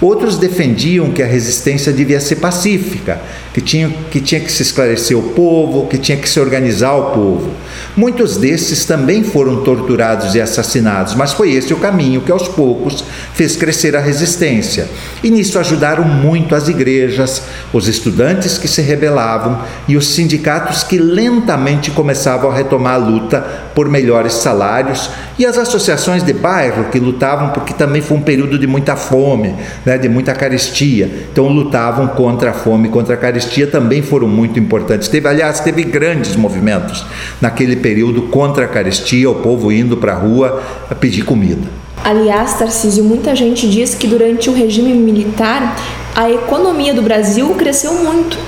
Outros 0.00 0.38
defendiam 0.38 1.10
que 1.10 1.22
a 1.22 1.26
resistência 1.26 1.92
devia 1.92 2.20
ser 2.20 2.36
pacífica, 2.36 3.20
que 3.52 3.60
tinha, 3.60 3.90
que 4.12 4.20
tinha 4.20 4.40
que 4.40 4.50
se 4.50 4.62
esclarecer 4.62 5.18
o 5.18 5.22
povo, 5.30 5.88
que 5.88 5.98
tinha 5.98 6.16
que 6.16 6.28
se 6.28 6.38
organizar 6.38 6.94
o 6.94 7.10
povo. 7.10 7.50
Muitos 7.98 8.36
desses 8.36 8.84
também 8.84 9.24
foram 9.24 9.64
torturados 9.64 10.32
e 10.36 10.40
assassinados, 10.40 11.16
mas 11.16 11.32
foi 11.32 11.50
esse 11.50 11.74
o 11.74 11.78
caminho 11.78 12.20
que 12.20 12.30
aos 12.30 12.46
poucos 12.46 13.02
fez 13.34 13.56
crescer 13.56 13.96
a 13.96 14.00
resistência. 14.00 14.88
E 15.20 15.28
nisso 15.28 15.58
ajudaram 15.58 16.04
muito 16.04 16.54
as 16.54 16.68
igrejas, 16.68 17.42
os 17.72 17.88
estudantes 17.88 18.56
que 18.56 18.68
se 18.68 18.82
rebelavam 18.82 19.62
e 19.88 19.96
os 19.96 20.14
sindicatos 20.14 20.84
que 20.84 20.96
lentamente 20.96 21.90
começavam 21.90 22.52
a 22.52 22.54
retomar 22.54 22.94
a 22.94 22.98
luta 22.98 23.44
por 23.74 23.88
melhores 23.88 24.34
salários 24.34 25.10
e 25.36 25.44
as 25.44 25.58
associações 25.58 26.22
de 26.22 26.32
bairro 26.32 26.90
que 26.92 27.00
lutavam 27.00 27.48
porque 27.48 27.74
também 27.74 28.00
foi 28.00 28.16
um 28.16 28.22
período 28.22 28.60
de 28.60 28.66
muita 28.68 28.94
fome, 28.94 29.56
né, 29.84 29.98
de 29.98 30.08
muita 30.08 30.32
carestia. 30.34 31.26
Então 31.32 31.48
lutavam 31.48 32.06
contra 32.06 32.50
a 32.50 32.54
fome, 32.54 32.90
contra 32.90 33.14
a 33.14 33.18
carestia 33.18 33.66
também 33.66 34.02
foram 34.02 34.28
muito 34.28 34.56
importantes. 34.56 35.08
Teve, 35.08 35.26
aliás, 35.26 35.58
teve 35.58 35.82
grandes 35.82 36.36
movimentos 36.36 37.04
naquele 37.40 37.74
período 37.74 37.87
contra 38.30 38.64
a 38.64 38.68
carestia, 38.68 39.30
o 39.30 39.36
povo 39.36 39.72
indo 39.72 39.96
para 39.96 40.12
a 40.12 40.16
rua 40.16 40.62
a 40.90 40.94
pedir 40.94 41.24
comida. 41.24 41.68
Aliás, 42.04 42.54
Tarcísio, 42.54 43.04
muita 43.04 43.34
gente 43.34 43.68
diz 43.68 43.94
que 43.94 44.06
durante 44.06 44.48
o 44.48 44.52
regime 44.52 44.94
militar 44.94 45.76
a 46.14 46.30
economia 46.30 46.94
do 46.94 47.02
Brasil 47.02 47.54
cresceu 47.54 47.92
muito. 47.94 48.38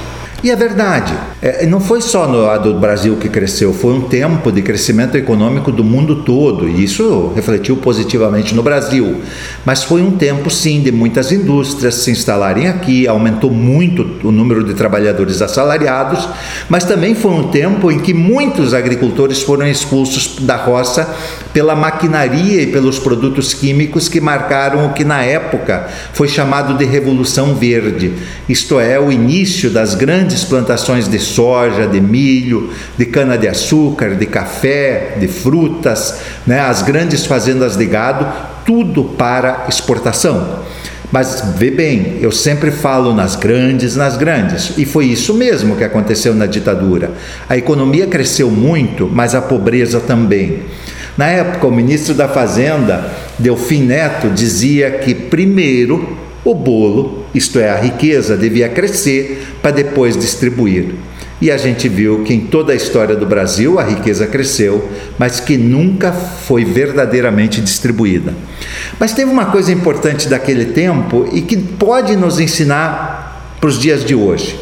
E 0.43 0.51
é 0.51 0.57
verdade, 0.57 1.13
é, 1.43 1.67
não 1.67 1.81
foi 1.81 2.01
só 2.01 2.27
no, 2.27 2.59
do 2.61 2.81
Brasil 2.81 3.15
que 3.17 3.29
cresceu, 3.29 3.75
foi 3.75 3.93
um 3.93 4.01
tempo 4.01 4.51
de 4.51 4.63
crescimento 4.63 5.15
econômico 5.15 5.71
do 5.71 5.85
mundo 5.85 6.23
todo, 6.23 6.67
e 6.67 6.83
isso 6.83 7.31
refletiu 7.37 7.77
positivamente 7.77 8.55
no 8.55 8.63
Brasil. 8.63 9.21
Mas 9.67 9.85
foi 9.85 10.01
um 10.01 10.13
tempo, 10.13 10.49
sim, 10.49 10.81
de 10.81 10.91
muitas 10.91 11.31
indústrias 11.31 11.97
se 11.97 12.11
instalarem 12.11 12.69
aqui, 12.69 13.07
aumentou 13.07 13.51
muito 13.51 14.27
o 14.27 14.33
número 14.33 14.65
de 14.65 14.73
trabalhadores 14.73 15.43
assalariados, 15.43 16.27
mas 16.71 16.85
também 16.85 17.15
foi 17.15 17.33
um 17.33 17.49
tempo 17.49 17.91
em 17.91 17.99
que 17.99 18.15
muitos 18.15 18.73
agricultores 18.73 19.43
foram 19.43 19.67
expulsos 19.67 20.37
da 20.41 20.57
roça 20.57 21.07
pela 21.53 21.77
maquinaria 21.77 22.63
e 22.63 22.67
pelos 22.67 22.99
produtos 22.99 23.53
químicos 23.53 24.09
que 24.09 24.23
marcaram 24.23 24.87
o 24.87 24.93
que 24.95 25.05
na 25.05 25.23
época 25.23 25.87
foi 26.15 26.29
chamado 26.29 26.79
de 26.79 26.87
Revolução 26.87 27.55
Verde, 27.55 28.15
isto 28.49 28.81
é, 28.81 28.99
o 28.99 29.13
início 29.13 29.69
das 29.69 29.95
grandes 29.95 30.30
grandes 30.31 30.45
plantações 30.45 31.09
de 31.09 31.19
soja, 31.19 31.89
de 31.89 32.01
milho, 32.01 32.71
de 32.97 33.05
cana-de-açúcar, 33.05 34.15
de 34.15 34.27
café, 34.27 35.17
de 35.19 35.27
frutas, 35.27 36.21
né, 36.47 36.61
as 36.61 36.83
grandes 36.83 37.27
fazendas 37.27 37.77
de 37.77 37.85
gado, 37.85 38.25
tudo 38.65 39.03
para 39.03 39.67
exportação. 39.69 40.61
Mas 41.11 41.43
vê 41.57 41.73
bem, 41.73 42.19
eu 42.21 42.31
sempre 42.31 42.71
falo 42.71 43.13
nas 43.13 43.35
grandes, 43.35 43.97
nas 43.97 44.17
grandes, 44.17 44.79
e 44.79 44.85
foi 44.85 45.07
isso 45.07 45.35
mesmo 45.35 45.75
que 45.75 45.83
aconteceu 45.83 46.33
na 46.33 46.47
ditadura. 46.47 47.11
A 47.49 47.57
economia 47.57 48.07
cresceu 48.07 48.49
muito, 48.49 49.11
mas 49.13 49.35
a 49.35 49.43
pobreza 49.43 49.99
também. 49.99 50.61
Na 51.19 51.27
época, 51.27 51.67
o 51.67 51.73
ministro 51.73 52.15
da 52.15 52.29
Fazenda, 52.29 53.11
Delfim 53.37 53.83
Neto, 53.83 54.29
dizia 54.29 54.93
que 54.93 55.13
primeiro 55.13 56.17
o 56.45 56.55
bolo, 56.55 57.25
isto 57.35 57.59
é, 57.59 57.71
a 57.71 57.77
riqueza, 57.77 58.37
devia 58.37 58.69
crescer 58.69 59.47
para 59.61 59.71
depois 59.71 60.17
distribuir. 60.17 60.95
E 61.41 61.51
a 61.51 61.57
gente 61.57 61.89
viu 61.89 62.23
que 62.23 62.35
em 62.35 62.41
toda 62.41 62.73
a 62.73 62.77
história 62.77 63.17
do 63.17 63.25
Brasil 63.25 63.79
a 63.79 63.83
riqueza 63.83 64.27
cresceu, 64.27 64.87
mas 65.19 65.41
que 65.41 65.57
nunca 65.57 66.13
foi 66.13 66.67
verdadeiramente 66.67 67.63
distribuída. 67.63 68.35
Mas 68.99 69.13
teve 69.13 69.31
uma 69.31 69.47
coisa 69.47 69.73
importante 69.73 70.29
daquele 70.29 70.67
tempo 70.67 71.27
e 71.33 71.41
que 71.41 71.57
pode 71.57 72.15
nos 72.15 72.39
ensinar 72.39 73.57
para 73.59 73.69
os 73.69 73.79
dias 73.79 74.05
de 74.05 74.15
hoje. 74.15 74.61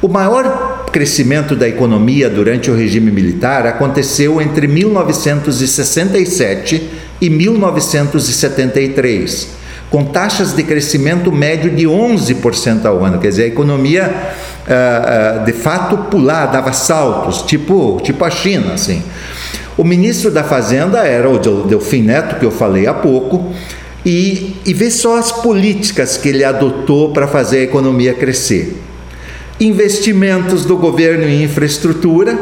O 0.00 0.08
maior 0.08 0.84
crescimento 0.92 1.56
da 1.56 1.68
economia 1.68 2.30
durante 2.30 2.70
o 2.70 2.76
regime 2.76 3.10
militar 3.10 3.66
aconteceu 3.66 4.40
entre 4.40 4.68
1967 4.68 6.90
e 7.20 7.30
1973, 7.30 9.63
com 9.90 10.04
taxas 10.04 10.54
de 10.54 10.62
crescimento 10.62 11.30
médio 11.30 11.70
de 11.70 11.84
11% 11.84 12.84
ao 12.84 13.04
ano. 13.04 13.18
Quer 13.18 13.28
dizer, 13.28 13.44
a 13.44 13.46
economia 13.46 14.12
uh, 14.66 15.40
uh, 15.40 15.44
de 15.44 15.52
fato 15.52 15.96
pular, 16.10 16.46
dava 16.46 16.72
saltos, 16.72 17.42
tipo, 17.42 18.00
tipo 18.02 18.24
a 18.24 18.30
China, 18.30 18.74
assim. 18.74 19.02
O 19.76 19.84
ministro 19.84 20.30
da 20.30 20.44
Fazenda 20.44 21.00
era 21.00 21.28
o 21.28 21.38
Delfim 21.38 22.02
Neto, 22.02 22.36
que 22.38 22.44
eu 22.44 22.50
falei 22.50 22.86
há 22.86 22.94
pouco, 22.94 23.52
e, 24.06 24.56
e 24.64 24.72
vê 24.74 24.90
só 24.90 25.18
as 25.18 25.32
políticas 25.32 26.16
que 26.16 26.28
ele 26.28 26.44
adotou 26.44 27.10
para 27.12 27.26
fazer 27.26 27.58
a 27.58 27.62
economia 27.62 28.14
crescer. 28.14 28.76
Investimentos 29.58 30.64
do 30.64 30.76
governo 30.76 31.24
em 31.24 31.42
infraestrutura, 31.42 32.38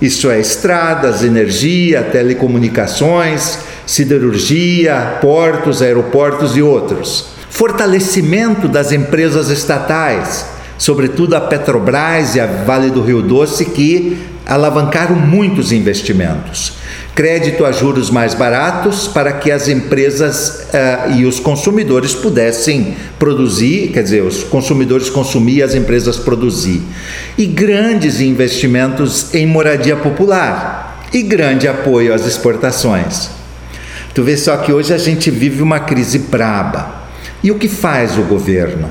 isso 0.00 0.30
é 0.30 0.40
estradas, 0.40 1.22
energia, 1.22 2.02
telecomunicações, 2.02 3.58
siderurgia, 3.86 5.18
portos, 5.20 5.82
aeroportos 5.82 6.56
e 6.56 6.62
outros. 6.62 7.26
Fortalecimento 7.50 8.66
das 8.66 8.92
empresas 8.92 9.48
estatais, 9.48 10.46
sobretudo 10.76 11.34
a 11.34 11.40
Petrobras 11.40 12.34
e 12.34 12.40
a 12.40 12.46
Vale 12.46 12.90
do 12.90 13.02
Rio 13.02 13.22
Doce, 13.22 13.66
que 13.66 14.18
alavancaram 14.46 15.14
muitos 15.16 15.72
investimentos. 15.72 16.74
Crédito 17.14 17.64
a 17.64 17.70
juros 17.70 18.10
mais 18.10 18.34
baratos 18.34 19.06
para 19.06 19.32
que 19.32 19.50
as 19.50 19.68
empresas 19.68 20.66
uh, 20.74 21.12
e 21.12 21.24
os 21.24 21.38
consumidores 21.38 22.12
pudessem 22.12 22.96
produzir, 23.20 23.92
quer 23.92 24.02
dizer, 24.02 24.22
os 24.22 24.42
consumidores 24.42 25.08
consumir, 25.08 25.62
as 25.62 25.76
empresas 25.76 26.16
produzir. 26.16 26.82
E 27.38 27.46
grandes 27.46 28.20
investimentos 28.20 29.32
em 29.32 29.46
moradia 29.46 29.94
popular 29.94 31.06
e 31.12 31.22
grande 31.22 31.68
apoio 31.68 32.12
às 32.12 32.26
exportações. 32.26 33.43
Tu 34.14 34.22
vê 34.22 34.36
só 34.36 34.56
que 34.58 34.72
hoje 34.72 34.94
a 34.94 34.98
gente 34.98 35.28
vive 35.28 35.60
uma 35.60 35.80
crise 35.80 36.20
braba. 36.20 37.02
E 37.42 37.50
o 37.50 37.58
que 37.58 37.68
faz 37.68 38.16
o 38.16 38.22
governo? 38.22 38.88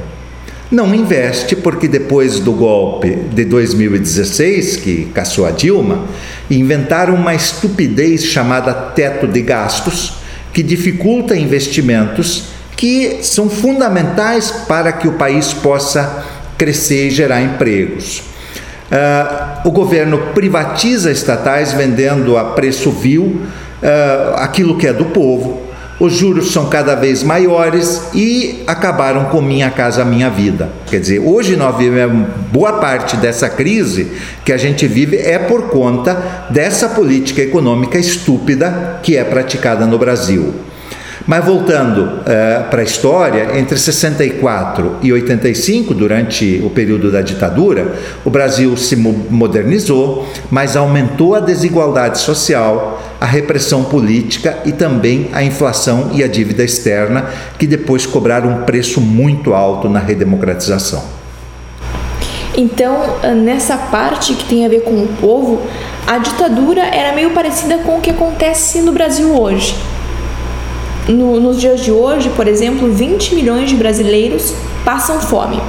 Não 0.70 0.94
investe, 0.94 1.56
porque 1.56 1.88
depois 1.88 2.40
do 2.40 2.52
golpe 2.52 3.16
de 3.32 3.46
2016, 3.46 4.78
que 4.78 5.06
caçou 5.14 5.46
a 5.46 5.52
Dilma, 5.52 6.04
inventaram 6.52 7.16
uma 7.16 7.34
estupidez 7.34 8.26
chamada 8.26 8.74
teto 8.74 9.26
de 9.26 9.42
gastos, 9.42 10.16
que 10.52 10.62
dificulta 10.62 11.38
investimentos 11.38 12.50
que 12.76 13.20
são 13.22 13.50
fundamentais 13.50 14.52
para 14.68 14.92
que 14.92 15.08
o 15.08 15.14
país 15.14 15.54
possa 15.54 16.26
crescer 16.58 17.08
e 17.08 17.12
gerar 17.12 17.42
empregos. 17.42 18.24
Uh, 18.92 19.68
o 19.68 19.72
governo 19.72 20.18
privatiza 20.34 21.12
estatais 21.12 21.72
vendendo 21.72 22.38
a 22.38 22.44
preço 22.46 22.92
vil 22.92 23.42
uh, 23.84 24.36
aquilo 24.38 24.78
que 24.78 24.88
é 24.88 24.94
do 24.94 25.06
povo, 25.06 25.62
os 26.00 26.14
juros 26.14 26.52
são 26.52 26.68
cada 26.70 26.96
vez 26.96 27.24
maiores 27.24 28.02
e 28.14 28.64
acabaram 28.66 29.26
com 29.26 29.42
Minha 29.42 29.70
Casa 29.70 30.04
Minha 30.04 30.30
Vida. 30.30 30.70
Quer 30.88 31.00
dizer, 31.00 31.20
hoje 31.20 31.56
nós 31.56 31.78
vivemos 31.78 32.28
boa 32.52 32.74
parte 32.74 33.16
dessa 33.18 33.48
crise 33.48 34.12
que 34.44 34.52
a 34.52 34.58
gente 34.58 34.88
vive 34.88 35.18
é 35.18 35.38
por 35.38 35.70
conta 35.70 36.48
dessa 36.50 36.90
política 36.90 37.42
econômica 37.42 37.98
estúpida 37.98 39.00
que 39.04 39.16
é 39.16 39.24
praticada 39.24 39.86
no 39.86 39.98
Brasil. 39.98 40.54
Mas 41.26 41.46
voltando 41.46 42.02
uh, 42.02 42.70
para 42.70 42.82
a 42.82 42.84
história, 42.84 43.58
entre 43.58 43.78
64 43.78 44.98
e 45.02 45.14
85, 45.14 45.94
durante 45.94 46.62
o 46.64 46.70
período 46.70 47.10
da 47.10 47.22
ditadura, 47.22 47.94
o 48.26 48.30
Brasil 48.30 48.76
se 48.76 48.96
modernizou, 48.98 50.28
mas 50.52 50.76
aumentou 50.76 51.34
a 51.34 51.40
desigualdade 51.40 52.20
social, 52.20 53.02
a 53.22 53.26
repressão 53.26 53.86
política 53.86 54.60
e 54.66 54.74
também 54.74 55.30
a 55.32 55.42
inflação 55.42 56.10
e 56.14 56.22
a 56.22 56.28
dívida 56.28 56.64
externa, 56.64 57.26
que 57.58 57.66
depois 57.66 58.06
cobraram 58.06 58.50
um 58.50 58.64
preço 58.64 59.00
muito 59.00 59.54
alto 59.54 59.88
na 59.88 60.00
redemocratização. 60.00 61.04
Então, 62.56 62.98
nessa 63.34 63.78
parte 63.78 64.34
que 64.34 64.44
tem 64.44 64.66
a 64.66 64.70
ver 64.70 64.82
com 64.82 64.92
o 64.92 65.08
povo, 65.22 65.62
a 66.06 66.18
ditadura 66.18 66.82
era 66.82 67.16
meio 67.16 67.32
parecida 67.32 67.78
com 67.80 67.98
o 67.98 68.02
que 68.02 68.10
acontece 68.10 68.82
no 68.82 68.92
Brasil 68.92 69.34
hoje 69.40 69.74
no, 71.08 71.40
nos 71.40 71.60
dias 71.60 71.82
de 71.82 71.92
hoje, 71.92 72.30
por 72.30 72.48
exemplo, 72.48 72.92
20 72.92 73.36
milhões 73.36 73.70
de 73.70 73.76
brasileiros 73.76 74.54
passam 74.86 75.20
fome. 75.20 75.60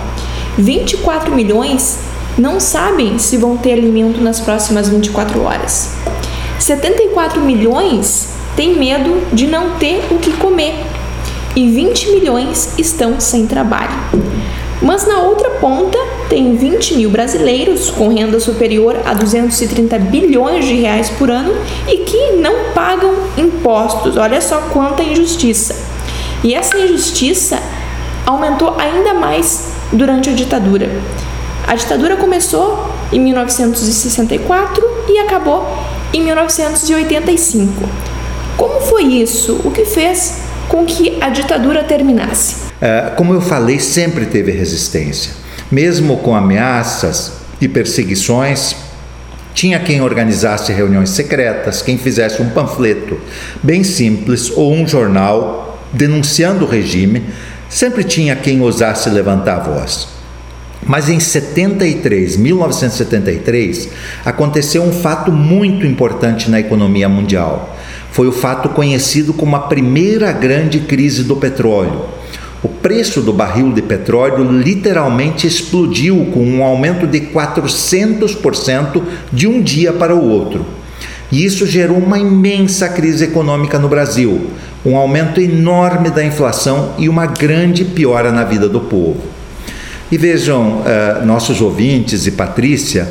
24 0.56 1.34
milhões 1.34 1.98
não 2.38 2.60
sabem 2.60 3.18
se 3.18 3.36
vão 3.36 3.56
ter 3.56 3.72
alimento 3.72 4.20
nas 4.20 4.40
próximas 4.40 4.88
24 4.88 5.42
horas. 5.42 5.90
74 6.58 7.40
milhões 7.40 8.28
têm 8.56 8.78
medo 8.78 9.22
de 9.32 9.46
não 9.46 9.72
ter 9.72 10.04
o 10.10 10.18
que 10.18 10.32
comer. 10.32 10.74
E 11.56 11.68
20 11.68 12.10
milhões 12.10 12.70
estão 12.78 13.20
sem 13.20 13.46
trabalho. 13.46 13.94
Mas 14.84 15.06
na 15.06 15.20
outra 15.20 15.48
ponta 15.52 15.96
tem 16.28 16.56
20 16.56 16.96
mil 16.96 17.08
brasileiros 17.08 17.90
com 17.90 18.08
renda 18.08 18.38
superior 18.38 19.00
a 19.06 19.14
230 19.14 19.98
bilhões 19.98 20.66
de 20.66 20.74
reais 20.74 21.08
por 21.08 21.30
ano 21.30 21.54
e 21.88 22.04
que 22.04 22.32
não 22.32 22.70
pagam 22.74 23.14
impostos. 23.38 24.18
Olha 24.18 24.42
só 24.42 24.58
quanta 24.74 25.02
injustiça. 25.02 25.74
E 26.44 26.54
essa 26.54 26.76
injustiça 26.76 27.58
aumentou 28.26 28.74
ainda 28.78 29.14
mais 29.14 29.72
durante 29.90 30.28
a 30.28 30.34
ditadura. 30.34 30.90
A 31.66 31.74
ditadura 31.74 32.16
começou 32.16 32.86
em 33.10 33.18
1964 33.18 34.86
e 35.08 35.18
acabou 35.18 35.66
em 36.12 36.22
1985. 36.22 37.88
Como 38.58 38.82
foi 38.82 39.04
isso? 39.04 39.62
O 39.64 39.70
que 39.70 39.86
fez 39.86 40.42
com 40.68 40.84
que 40.84 41.16
a 41.22 41.30
ditadura 41.30 41.82
terminasse? 41.82 42.63
É, 42.84 43.12
como 43.16 43.32
eu 43.32 43.40
falei, 43.40 43.78
sempre 43.78 44.26
teve 44.26 44.52
resistência. 44.52 45.32
Mesmo 45.72 46.18
com 46.18 46.36
ameaças 46.36 47.32
e 47.58 47.66
perseguições, 47.66 48.76
tinha 49.54 49.80
quem 49.80 50.02
organizasse 50.02 50.70
reuniões 50.70 51.08
secretas, 51.08 51.80
quem 51.80 51.96
fizesse 51.96 52.42
um 52.42 52.50
panfleto 52.50 53.18
bem 53.62 53.82
simples 53.82 54.50
ou 54.50 54.74
um 54.74 54.86
jornal 54.86 55.80
denunciando 55.94 56.66
o 56.66 56.68
regime, 56.68 57.22
sempre 57.70 58.04
tinha 58.04 58.36
quem 58.36 58.60
ousasse 58.60 59.08
levantar 59.08 59.56
a 59.56 59.60
voz. 59.60 60.08
Mas 60.86 61.08
em 61.08 61.18
73, 61.18 62.36
1973, 62.36 63.88
aconteceu 64.26 64.82
um 64.82 64.92
fato 64.92 65.32
muito 65.32 65.86
importante 65.86 66.50
na 66.50 66.60
economia 66.60 67.08
mundial. 67.08 67.78
Foi 68.10 68.28
o 68.28 68.32
fato 68.32 68.68
conhecido 68.68 69.32
como 69.32 69.56
a 69.56 69.60
primeira 69.60 70.30
grande 70.32 70.80
crise 70.80 71.24
do 71.24 71.36
petróleo 71.36 72.13
o 72.64 72.68
preço 72.68 73.20
do 73.20 73.30
barril 73.30 73.72
de 73.72 73.82
petróleo 73.82 74.50
literalmente 74.50 75.46
explodiu 75.46 76.30
com 76.32 76.42
um 76.42 76.64
aumento 76.64 77.06
de 77.06 77.20
400% 77.20 79.02
de 79.30 79.46
um 79.46 79.60
dia 79.60 79.92
para 79.92 80.16
o 80.16 80.26
outro. 80.26 80.64
E 81.30 81.44
isso 81.44 81.66
gerou 81.66 81.98
uma 81.98 82.18
imensa 82.18 82.88
crise 82.88 83.24
econômica 83.24 83.78
no 83.78 83.86
Brasil, 83.86 84.46
um 84.84 84.96
aumento 84.96 85.42
enorme 85.42 86.08
da 86.08 86.24
inflação 86.24 86.94
e 86.96 87.06
uma 87.06 87.26
grande 87.26 87.84
piora 87.84 88.32
na 88.32 88.44
vida 88.44 88.66
do 88.66 88.80
povo. 88.80 89.20
E 90.10 90.16
vejam, 90.16 90.80
uh, 90.80 91.26
nossos 91.26 91.60
ouvintes 91.60 92.26
e 92.26 92.30
Patrícia, 92.30 93.06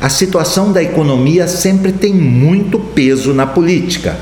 a 0.00 0.08
situação 0.08 0.72
da 0.72 0.82
economia 0.82 1.46
sempre 1.46 1.92
tem 1.92 2.14
muito 2.14 2.78
peso 2.78 3.34
na 3.34 3.46
política. 3.46 4.16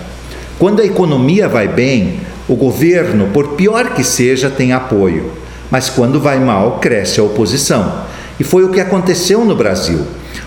Quando 0.59 0.83
a 0.83 0.85
economia 0.85 1.49
vai 1.49 1.69
bem, 1.69 2.21
o 2.53 2.57
governo, 2.57 3.29
por 3.33 3.55
pior 3.55 3.95
que 3.95 4.05
seja, 4.05 4.51
tem 4.51 4.73
apoio, 4.73 5.33
mas 5.71 5.89
quando 5.89 6.21
vai 6.21 6.39
mal, 6.39 6.79
cresce 6.81 7.19
a 7.19 7.23
oposição. 7.23 8.03
E 8.39 8.45
foi 8.45 8.63
o 8.63 8.69
que 8.69 8.81
aconteceu 8.81 9.45
no 9.45 9.57
Brasil. 9.57 10.01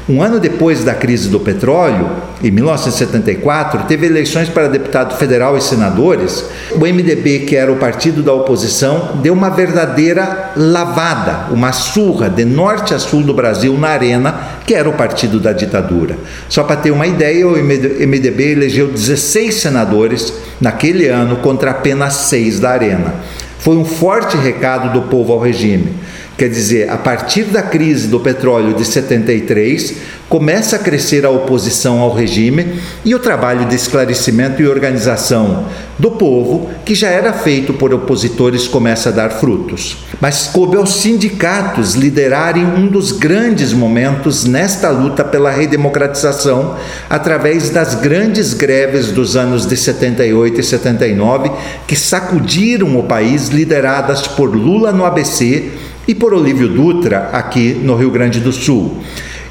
Um 0.08 0.22
ano 0.22 0.40
depois 0.40 0.84
da 0.84 0.94
crise 0.94 1.30
do 1.30 1.40
petróleo, 1.40 2.08
em 2.44 2.52
1974, 2.52 3.86
teve 3.86 4.06
eleições 4.06 4.48
para 4.48 4.68
deputado 4.68 5.18
federal 5.18 5.58
e 5.58 5.62
senadores. 5.62 6.46
O 6.74 6.82
MDB, 6.82 7.40
que 7.40 7.56
era 7.56 7.72
o 7.72 7.78
partido 7.78 8.22
da 8.22 8.32
oposição, 8.32 9.18
deu 9.24 9.34
uma 9.34 9.50
verdadeira 9.50 10.52
lavada, 10.56 11.52
uma 11.52 11.72
surra 11.72 12.30
de 12.30 12.46
norte 12.46 12.94
a 12.94 13.00
sul 13.00 13.24
do 13.24 13.34
Brasil 13.34 13.76
na 13.80 13.88
Arena, 13.88 14.36
que 14.68 14.76
era 14.76 14.88
o 14.88 14.94
partido 14.94 15.40
da 15.40 15.52
ditadura. 15.52 16.16
Só 16.48 16.64
para 16.64 16.76
ter 16.76 16.92
uma 16.92 17.08
ideia, 17.08 17.48
o 17.48 17.58
MDB 17.58 18.52
elegeu 18.52 18.88
16 18.88 19.56
senadores 19.56 20.32
naquele 20.62 21.08
ano 21.08 21.38
contra 21.38 21.72
apenas 21.72 22.14
seis 22.14 22.60
da 22.60 22.70
Arena. 22.70 23.16
Foi 23.58 23.76
um 23.76 23.86
forte 23.86 24.38
recado 24.38 24.94
do 24.94 25.08
povo 25.08 25.34
ao 25.34 25.40
regime 25.40 25.96
Quer 26.38 26.50
dizer, 26.50 26.90
a 26.90 26.98
partir 26.98 27.46
da 27.46 27.62
crise 27.62 28.10
do 28.10 28.20
petróleo 28.20 28.74
de 28.74 28.84
73, 28.84 29.96
começa 30.28 30.76
a 30.76 30.80
crescer 30.80 31.26
a 31.26 31.30
oposição 31.30 32.02
ao 32.02 32.14
regime 32.14 32.78
e 33.06 33.16
o 33.16 33.20
trabalho 33.20 33.66
de 33.70 33.76
esclarecimento 33.76 34.62
e 34.62 34.68
organização 34.68 35.66
do 35.98 36.12
povo, 36.12 36.70
que 36.84 36.94
já 36.94 37.08
era 37.08 37.32
feito 37.32 37.74
por 37.74 37.94
opositores, 37.94 38.68
começa 38.68 39.08
a 39.08 39.12
dar 39.14 39.30
frutos. 39.30 39.96
Mas 40.20 40.48
coube 40.48 40.76
aos 40.76 40.96
sindicatos 40.96 41.94
liderarem 41.94 42.66
um 42.66 42.88
dos 42.88 43.14
grandes 43.14 43.72
momentos 43.72 44.44
nesta 44.44 44.90
luta 44.90 45.24
pela 45.24 45.52
redemocratização, 45.52 46.76
através 47.10 47.70
das 47.70 47.96
grandes 47.96 48.54
greves 48.54 49.10
dos 49.10 49.38
anos 49.38 49.66
de 49.66 49.78
78 49.78 50.60
e 50.60 50.64
79, 50.64 51.50
que 51.88 51.96
sacudiram 51.96 53.00
o 53.00 53.04
país, 53.04 53.48
lideradas 53.48 54.28
por 54.28 54.54
Lula 54.54 54.92
no 54.92 55.06
ABC 55.06 55.72
e 56.08 56.14
por 56.14 56.34
Olívio 56.34 56.68
Dutra 56.70 57.30
aqui 57.34 57.74
no 57.74 57.96
Rio 57.96 58.12
Grande 58.12 58.40
do 58.40 58.52
Sul, 58.52 59.02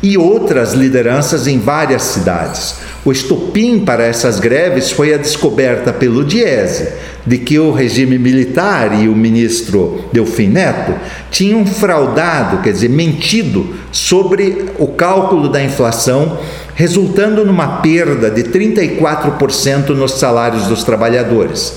e 0.03 0.19
outras 0.19 0.75
lideranças 0.75 1.47
em 1.47 1.59
várias 1.59 2.03
cidades. 2.03 2.77
O 3.05 3.11
estopim 3.11 3.81
para 3.81 4.05
essas 4.05 4.39
greves 4.39 4.91
foi 4.91 5.15
a 5.15 5.17
descoberta 5.17 5.93
pelo 5.93 6.25
Diese 6.25 6.93
de 7.27 7.39
que 7.39 7.59
o 7.59 7.73
regime 7.73 8.19
militar 8.19 9.03
e 9.03 9.09
o 9.09 9.17
ministro 9.17 10.05
Delfim 10.13 10.49
Neto 10.49 10.95
tinham 11.31 11.65
fraudado, 11.65 12.63
quer 12.63 12.73
dizer, 12.73 12.91
mentido 12.91 13.75
sobre 13.91 14.67
o 14.79 14.89
cálculo 14.89 15.49
da 15.49 15.63
inflação, 15.63 16.39
resultando 16.75 17.45
numa 17.45 17.79
perda 17.79 18.31
de 18.31 18.43
34% 18.45 19.91
nos 19.91 20.13
salários 20.13 20.67
dos 20.67 20.83
trabalhadores. 20.83 21.75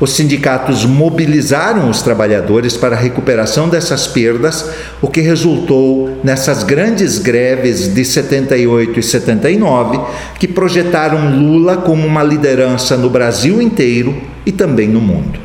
Os 0.00 0.12
sindicatos 0.12 0.84
mobilizaram 0.84 1.90
os 1.90 2.02
trabalhadores 2.02 2.76
para 2.76 2.96
a 2.96 2.98
recuperação 2.98 3.68
dessas 3.68 4.06
perdas, 4.06 4.70
o 5.02 5.08
que 5.08 5.20
resultou 5.20 6.18
nessas 6.22 6.62
grandes 6.62 7.18
greves 7.18 7.92
de 7.92 8.04
78 8.04 9.00
e 9.00 9.02
79, 9.02 10.00
que 10.38 10.48
projetaram 10.48 11.30
Lula 11.36 11.78
como 11.78 12.06
uma 12.06 12.22
liderança 12.22 12.96
no 12.96 13.10
Brasil 13.10 13.60
inteiro 13.60 14.16
e 14.46 14.52
também 14.52 14.88
no 14.88 15.00
mundo. 15.00 15.38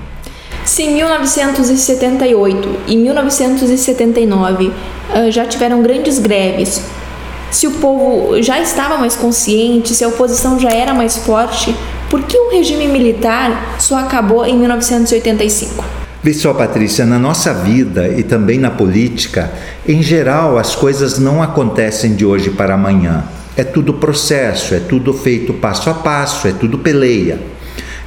Se 0.63 0.83
em 0.83 0.95
1978 0.95 2.69
e 2.87 2.95
1979 2.95 4.71
ah, 5.13 5.29
já 5.29 5.45
tiveram 5.45 5.81
grandes 5.81 6.19
greves, 6.19 6.81
se 7.53 7.67
o 7.67 7.71
povo 7.71 8.41
já 8.41 8.59
estava 8.59 8.97
mais 8.97 9.15
consciente, 9.15 9.93
se 9.93 10.03
a 10.03 10.07
oposição 10.07 10.59
já 10.59 10.71
era 10.71 10.93
mais 10.93 11.17
forte, 11.17 11.73
por 12.09 12.23
que 12.23 12.37
o 12.37 12.49
regime 12.49 12.87
militar 12.87 13.75
só 13.79 13.97
acabou 13.99 14.43
em 14.45 14.57
1985? 14.57 15.85
Vê 16.23 16.33
só, 16.33 16.53
Patrícia, 16.53 17.05
na 17.05 17.19
nossa 17.19 17.53
vida 17.53 18.07
e 18.07 18.23
também 18.23 18.57
na 18.57 18.71
política, 18.71 19.51
em 19.87 20.01
geral, 20.01 20.57
as 20.57 20.75
coisas 20.75 21.19
não 21.19 21.43
acontecem 21.43 22.15
de 22.15 22.25
hoje 22.25 22.49
para 22.49 22.73
amanhã. 22.73 23.25
É 23.55 23.63
tudo 23.63 23.93
processo, 23.93 24.73
é 24.73 24.79
tudo 24.79 25.13
feito 25.13 25.53
passo 25.53 25.89
a 25.89 25.93
passo, 25.93 26.47
é 26.47 26.51
tudo 26.53 26.79
peleia. 26.79 27.39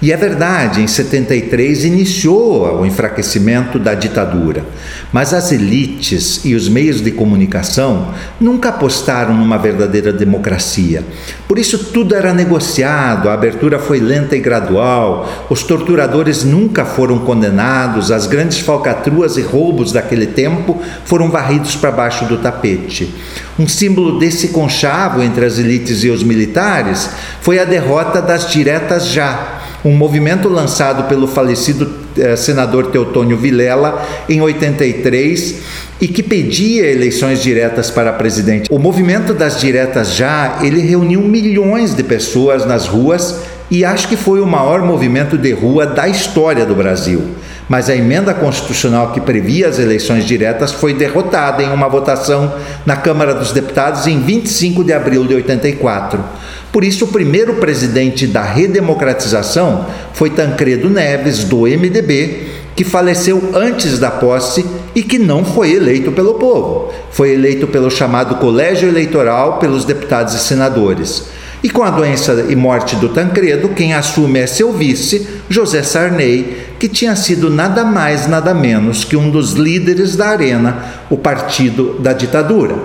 E 0.03 0.13
é 0.13 0.17
verdade, 0.17 0.83
em 0.83 0.87
73 0.87 1.85
iniciou 1.87 2.81
o 2.81 2.85
enfraquecimento 2.85 3.79
da 3.79 3.95
ditadura, 3.95 4.63
mas 5.11 5.33
as 5.33 5.53
elites 5.53 6.45
e 6.45 6.55
os 6.55 6.69
meios 6.69 7.01
de 7.01 7.11
comunicação 7.11 8.13
nunca 8.39 8.69
apostaram 8.69 9.33
numa 9.33 9.57
verdadeira 9.57 10.13
democracia. 10.13 11.03
Por 11.49 11.59
isso 11.59 11.79
tudo 11.79 12.15
era 12.15 12.35
negociado, 12.35 13.31
a 13.31 13.33
abertura 13.33 13.79
foi 13.79 13.99
lenta 13.99 14.37
e 14.37 14.41
gradual, 14.41 15.47
os 15.49 15.63
torturadores 15.63 16.45
nunca 16.45 16.85
foram 16.85 17.21
condenados, 17.21 18.13
as 18.13 18.27
grandes 18.27 18.61
falcatruas 18.61 19.39
e 19.39 19.43
roubos 19.43 19.93
daquele 19.93 20.27
tempo 20.27 20.79
foram 21.07 21.31
varridos 21.31 21.75
para 21.75 21.91
baixo 21.91 22.27
do 22.27 22.37
tapete. 22.37 23.15
Um 23.59 23.67
símbolo 23.67 24.19
desse 24.19 24.49
conchavo 24.49 25.23
entre 25.23 25.47
as 25.47 25.59
elites 25.59 26.05
e 26.05 26.11
os 26.11 26.23
militares 26.23 27.09
foi 27.41 27.59
a 27.59 27.65
derrota 27.65 28.21
das 28.21 28.51
diretas 28.51 29.09
já 29.09 29.56
um 29.87 29.97
movimento 29.97 30.49
lançado 30.49 31.09
pelo 31.09 31.29
falecido 31.29 31.89
eh, 32.19 32.35
senador 32.35 32.91
Teotônio 32.91 33.37
Vilela 33.37 34.05
em 34.29 34.41
83 34.41 35.61
e 36.01 36.09
que 36.09 36.25
pedia 36.25 36.91
eleições 36.91 37.41
diretas 37.41 37.89
para 37.89 38.13
presidente. 38.13 38.69
O 38.71 38.81
movimento 38.81 39.33
das 39.33 39.61
diretas 39.61 40.15
já, 40.15 40.59
ele 40.61 40.81
reuniu 40.81 41.21
milhões 41.23 41.95
de 41.95 42.03
pessoas 42.03 42.67
nas 42.67 42.87
ruas 42.89 43.37
e 43.71 43.85
acho 43.85 44.09
que 44.09 44.17
foi 44.17 44.41
o 44.41 44.47
maior 44.47 44.83
movimento 44.83 45.37
de 45.37 45.53
rua 45.53 45.87
da 45.87 46.09
história 46.09 46.65
do 46.65 46.75
Brasil. 46.75 47.23
Mas 47.69 47.91
a 47.91 47.97
emenda 47.97 48.33
constitucional 48.33 49.13
que 49.13 49.21
previa 49.21 49.69
as 49.69 49.79
eleições 49.79 50.25
diretas 50.25 50.71
foi 50.71 50.95
derrotada 50.95 51.63
em 51.63 51.73
uma 51.73 51.89
votação 51.89 52.55
na 52.85 52.97
Câmara 52.97 53.35
dos 53.35 53.51
Deputados 53.51 54.07
em 54.07 54.21
25 54.21 54.85
de 54.85 54.93
abril 54.93 55.27
de 55.27 55.35
84. 55.35 56.23
Por 56.71 56.85
isso, 56.85 57.07
o 57.07 57.09
primeiro 57.09 57.55
presidente 57.55 58.27
da 58.27 58.43
redemocratização 58.43 59.87
foi 60.13 60.31
Tancredo 60.31 60.89
Neves, 60.89 61.43
do 61.43 61.63
MDB, 61.63 62.49
que 62.77 62.85
faleceu 62.85 63.51
antes 63.55 63.99
da 63.99 64.11
posse 64.11 64.65
e 64.95 65.03
que 65.03 65.19
não 65.19 65.45
foi 65.45 65.73
eleito 65.73 66.13
pelo 66.13 66.35
povo. 66.35 66.93
Foi 67.11 67.33
eleito 67.33 67.67
pelo 67.67 67.91
chamado 67.91 68.37
Colégio 68.37 68.89
Eleitoral 68.89 69.59
pelos 69.59 69.85
deputados 69.85 70.35
e 70.35 70.39
senadores. 70.39 71.25
E 71.67 71.69
com 71.69 71.83
a 71.83 71.91
doença 71.91 72.47
e 72.49 72.55
morte 72.55 72.95
do 72.95 73.09
Tancredo, 73.09 73.71
quem 73.71 73.93
assume 73.93 74.39
é 74.39 74.47
seu 74.47 74.73
vice, 74.73 75.27
José 75.49 75.83
Sarney, 75.83 76.59
que 76.79 76.89
tinha 76.89 77.17
sido 77.17 77.51
nada 77.51 77.85
mais, 77.85 78.29
nada 78.29 78.55
menos 78.55 79.03
que 79.03 79.17
um 79.17 79.29
dos 79.29 79.55
líderes 79.55 80.15
da 80.15 80.29
Arena, 80.29 80.85
o 81.11 81.19
partido 81.19 81.99
da 81.99 82.13
ditadura. 82.13 82.77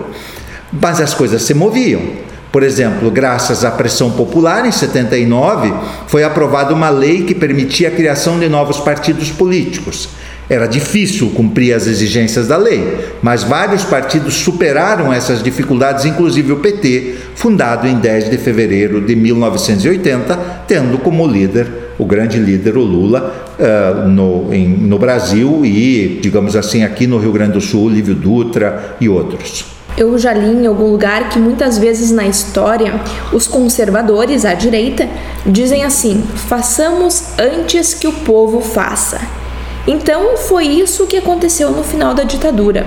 Mas 0.73 0.99
as 0.99 1.13
coisas 1.13 1.43
se 1.43 1.53
moviam. 1.53 2.01
Por 2.51 2.63
exemplo, 2.63 3.11
graças 3.11 3.63
à 3.63 3.69
pressão 3.69 4.09
popular, 4.09 4.65
em 4.65 4.71
79, 4.71 5.71
foi 6.07 6.23
aprovada 6.23 6.73
uma 6.73 6.89
lei 6.89 7.21
que 7.23 7.35
permitia 7.35 7.89
a 7.89 7.91
criação 7.91 8.39
de 8.39 8.49
novos 8.49 8.79
partidos 8.79 9.29
políticos. 9.29 10.09
Era 10.51 10.67
difícil 10.67 11.29
cumprir 11.29 11.73
as 11.73 11.87
exigências 11.87 12.45
da 12.45 12.57
lei, 12.57 13.05
mas 13.21 13.41
vários 13.41 13.85
partidos 13.85 14.33
superaram 14.33 15.13
essas 15.13 15.41
dificuldades, 15.41 16.03
inclusive 16.03 16.51
o 16.51 16.57
PT, 16.57 17.15
fundado 17.35 17.87
em 17.87 17.95
10 17.95 18.29
de 18.29 18.37
fevereiro 18.37 18.99
de 18.99 19.15
1980, 19.15 20.35
tendo 20.67 20.97
como 20.97 21.25
líder 21.25 21.93
o 21.97 22.05
grande 22.05 22.37
líder, 22.37 22.75
o 22.75 22.81
Lula, 22.81 23.55
uh, 23.57 24.09
no, 24.09 24.53
em, 24.53 24.67
no 24.67 24.99
Brasil 24.99 25.61
e, 25.63 26.19
digamos 26.21 26.53
assim, 26.57 26.83
aqui 26.83 27.07
no 27.07 27.17
Rio 27.17 27.31
Grande 27.31 27.53
do 27.53 27.61
Sul, 27.61 27.89
Lívio 27.89 28.15
Dutra 28.15 28.97
e 28.99 29.07
outros. 29.07 29.63
Eu 29.97 30.17
já 30.17 30.33
li 30.33 30.63
em 30.63 30.67
algum 30.67 30.91
lugar 30.91 31.29
que 31.29 31.39
muitas 31.39 31.77
vezes 31.77 32.11
na 32.11 32.27
história 32.27 32.99
os 33.31 33.47
conservadores, 33.47 34.43
à 34.43 34.53
direita, 34.53 35.07
dizem 35.45 35.85
assim: 35.85 36.21
façamos 36.49 37.39
antes 37.39 37.93
que 37.93 38.07
o 38.07 38.11
povo 38.11 38.59
faça. 38.59 39.40
Então 39.87 40.37
foi 40.37 40.65
isso 40.65 41.07
que 41.07 41.17
aconteceu 41.17 41.71
no 41.71 41.83
final 41.83 42.13
da 42.13 42.23
ditadura. 42.23 42.85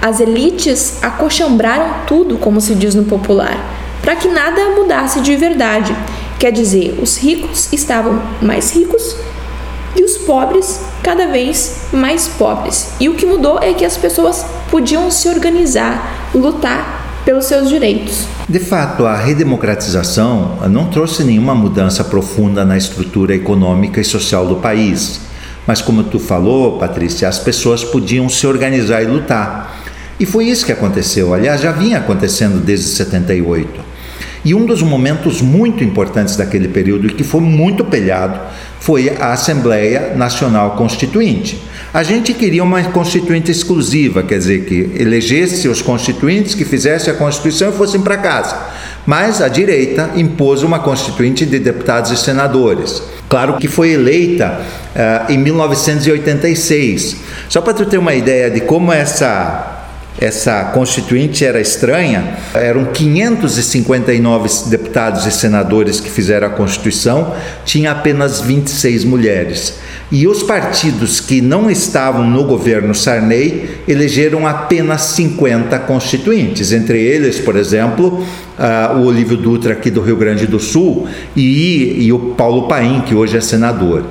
As 0.00 0.20
elites 0.20 1.02
acochambraram 1.02 2.06
tudo, 2.06 2.36
como 2.36 2.60
se 2.60 2.74
diz 2.74 2.94
no 2.94 3.04
popular, 3.04 3.58
para 4.02 4.16
que 4.16 4.28
nada 4.28 4.76
mudasse 4.76 5.20
de 5.20 5.34
verdade. 5.36 5.96
Quer 6.38 6.52
dizer, 6.52 6.98
os 7.00 7.16
ricos 7.16 7.72
estavam 7.72 8.20
mais 8.42 8.74
ricos 8.74 9.16
e 9.96 10.02
os 10.02 10.18
pobres 10.18 10.80
cada 11.02 11.26
vez 11.28 11.86
mais 11.92 12.28
pobres. 12.28 12.92
E 13.00 13.08
o 13.08 13.14
que 13.14 13.24
mudou 13.24 13.58
é 13.62 13.72
que 13.72 13.84
as 13.84 13.96
pessoas 13.96 14.44
podiam 14.70 15.10
se 15.10 15.28
organizar, 15.28 16.30
lutar 16.34 17.22
pelos 17.24 17.46
seus 17.46 17.70
direitos. 17.70 18.26
De 18.46 18.58
fato, 18.58 19.06
a 19.06 19.16
redemocratização 19.16 20.58
não 20.68 20.90
trouxe 20.90 21.24
nenhuma 21.24 21.54
mudança 21.54 22.04
profunda 22.04 22.64
na 22.64 22.76
estrutura 22.76 23.34
econômica 23.34 24.00
e 24.00 24.04
social 24.04 24.46
do 24.46 24.56
país. 24.56 25.20
Mas 25.66 25.80
como 25.80 26.04
tu 26.04 26.18
falou, 26.18 26.78
Patrícia, 26.78 27.28
as 27.28 27.38
pessoas 27.38 27.82
podiam 27.82 28.28
se 28.28 28.46
organizar 28.46 29.02
e 29.02 29.06
lutar. 29.06 29.82
E 30.18 30.26
foi 30.26 30.46
isso 30.46 30.66
que 30.66 30.72
aconteceu. 30.72 31.34
Aliás, 31.34 31.60
já 31.60 31.72
vinha 31.72 31.98
acontecendo 31.98 32.62
desde 32.64 32.86
78. 32.86 33.94
E 34.44 34.54
um 34.54 34.66
dos 34.66 34.82
momentos 34.82 35.40
muito 35.40 35.82
importantes 35.82 36.36
daquele 36.36 36.68
período 36.68 37.06
e 37.06 37.10
que 37.10 37.24
foi 37.24 37.40
muito 37.40 37.82
pelhado 37.82 38.38
foi 38.78 39.08
a 39.18 39.32
Assembleia 39.32 40.14
Nacional 40.14 40.72
Constituinte. 40.72 41.58
A 41.94 42.02
gente 42.02 42.34
queria 42.34 42.62
uma 42.62 42.82
constituinte 42.82 43.50
exclusiva, 43.50 44.22
quer 44.22 44.36
dizer, 44.36 44.66
que 44.66 44.90
elegesse 44.96 45.66
os 45.66 45.80
constituintes, 45.80 46.54
que 46.54 46.64
fizesse 46.64 47.08
a 47.08 47.14
Constituição 47.14 47.70
e 47.70 47.72
fossem 47.72 48.02
para 48.02 48.18
casa. 48.18 48.54
Mas 49.06 49.42
a 49.42 49.48
direita 49.48 50.10
impôs 50.16 50.62
uma 50.62 50.78
constituinte 50.78 51.44
de 51.44 51.58
deputados 51.58 52.10
e 52.10 52.16
senadores. 52.16 53.02
Claro 53.28 53.58
que 53.58 53.68
foi 53.68 53.90
eleita 53.90 54.60
uh, 54.94 55.32
em 55.32 55.38
1986. 55.38 57.16
Só 57.48 57.60
para 57.60 57.74
tu 57.74 57.84
ter 57.86 57.98
uma 57.98 58.14
ideia 58.14 58.50
de 58.50 58.60
como 58.60 58.92
essa 58.92 59.74
essa 60.20 60.66
constituinte 60.66 61.44
era 61.44 61.60
estranha, 61.60 62.38
eram 62.54 62.84
559 62.86 64.68
deputados 64.70 65.26
e 65.26 65.32
senadores 65.32 65.98
que 66.00 66.08
fizeram 66.08 66.46
a 66.46 66.50
Constituição, 66.50 67.34
tinha 67.64 67.90
apenas 67.90 68.40
26 68.40 69.04
mulheres. 69.04 69.74
E 70.12 70.26
os 70.28 70.42
partidos 70.42 71.20
que 71.20 71.40
não 71.40 71.70
estavam 71.70 72.28
no 72.28 72.44
governo 72.44 72.94
Sarney 72.94 73.78
elegeram 73.88 74.46
apenas 74.46 75.02
50 75.02 75.78
constituintes, 75.80 76.72
entre 76.72 77.02
eles, 77.02 77.40
por 77.40 77.56
exemplo, 77.56 78.24
uh, 78.58 78.98
o 78.98 79.06
Olívio 79.06 79.36
Dutra 79.36 79.72
aqui 79.72 79.90
do 79.90 80.02
Rio 80.02 80.16
Grande 80.16 80.46
do 80.46 80.60
Sul 80.60 81.08
e, 81.34 82.04
e 82.04 82.12
o 82.12 82.34
Paulo 82.36 82.68
Paim, 82.68 83.00
que 83.00 83.14
hoje 83.14 83.36
é 83.36 83.40
senador. 83.40 84.04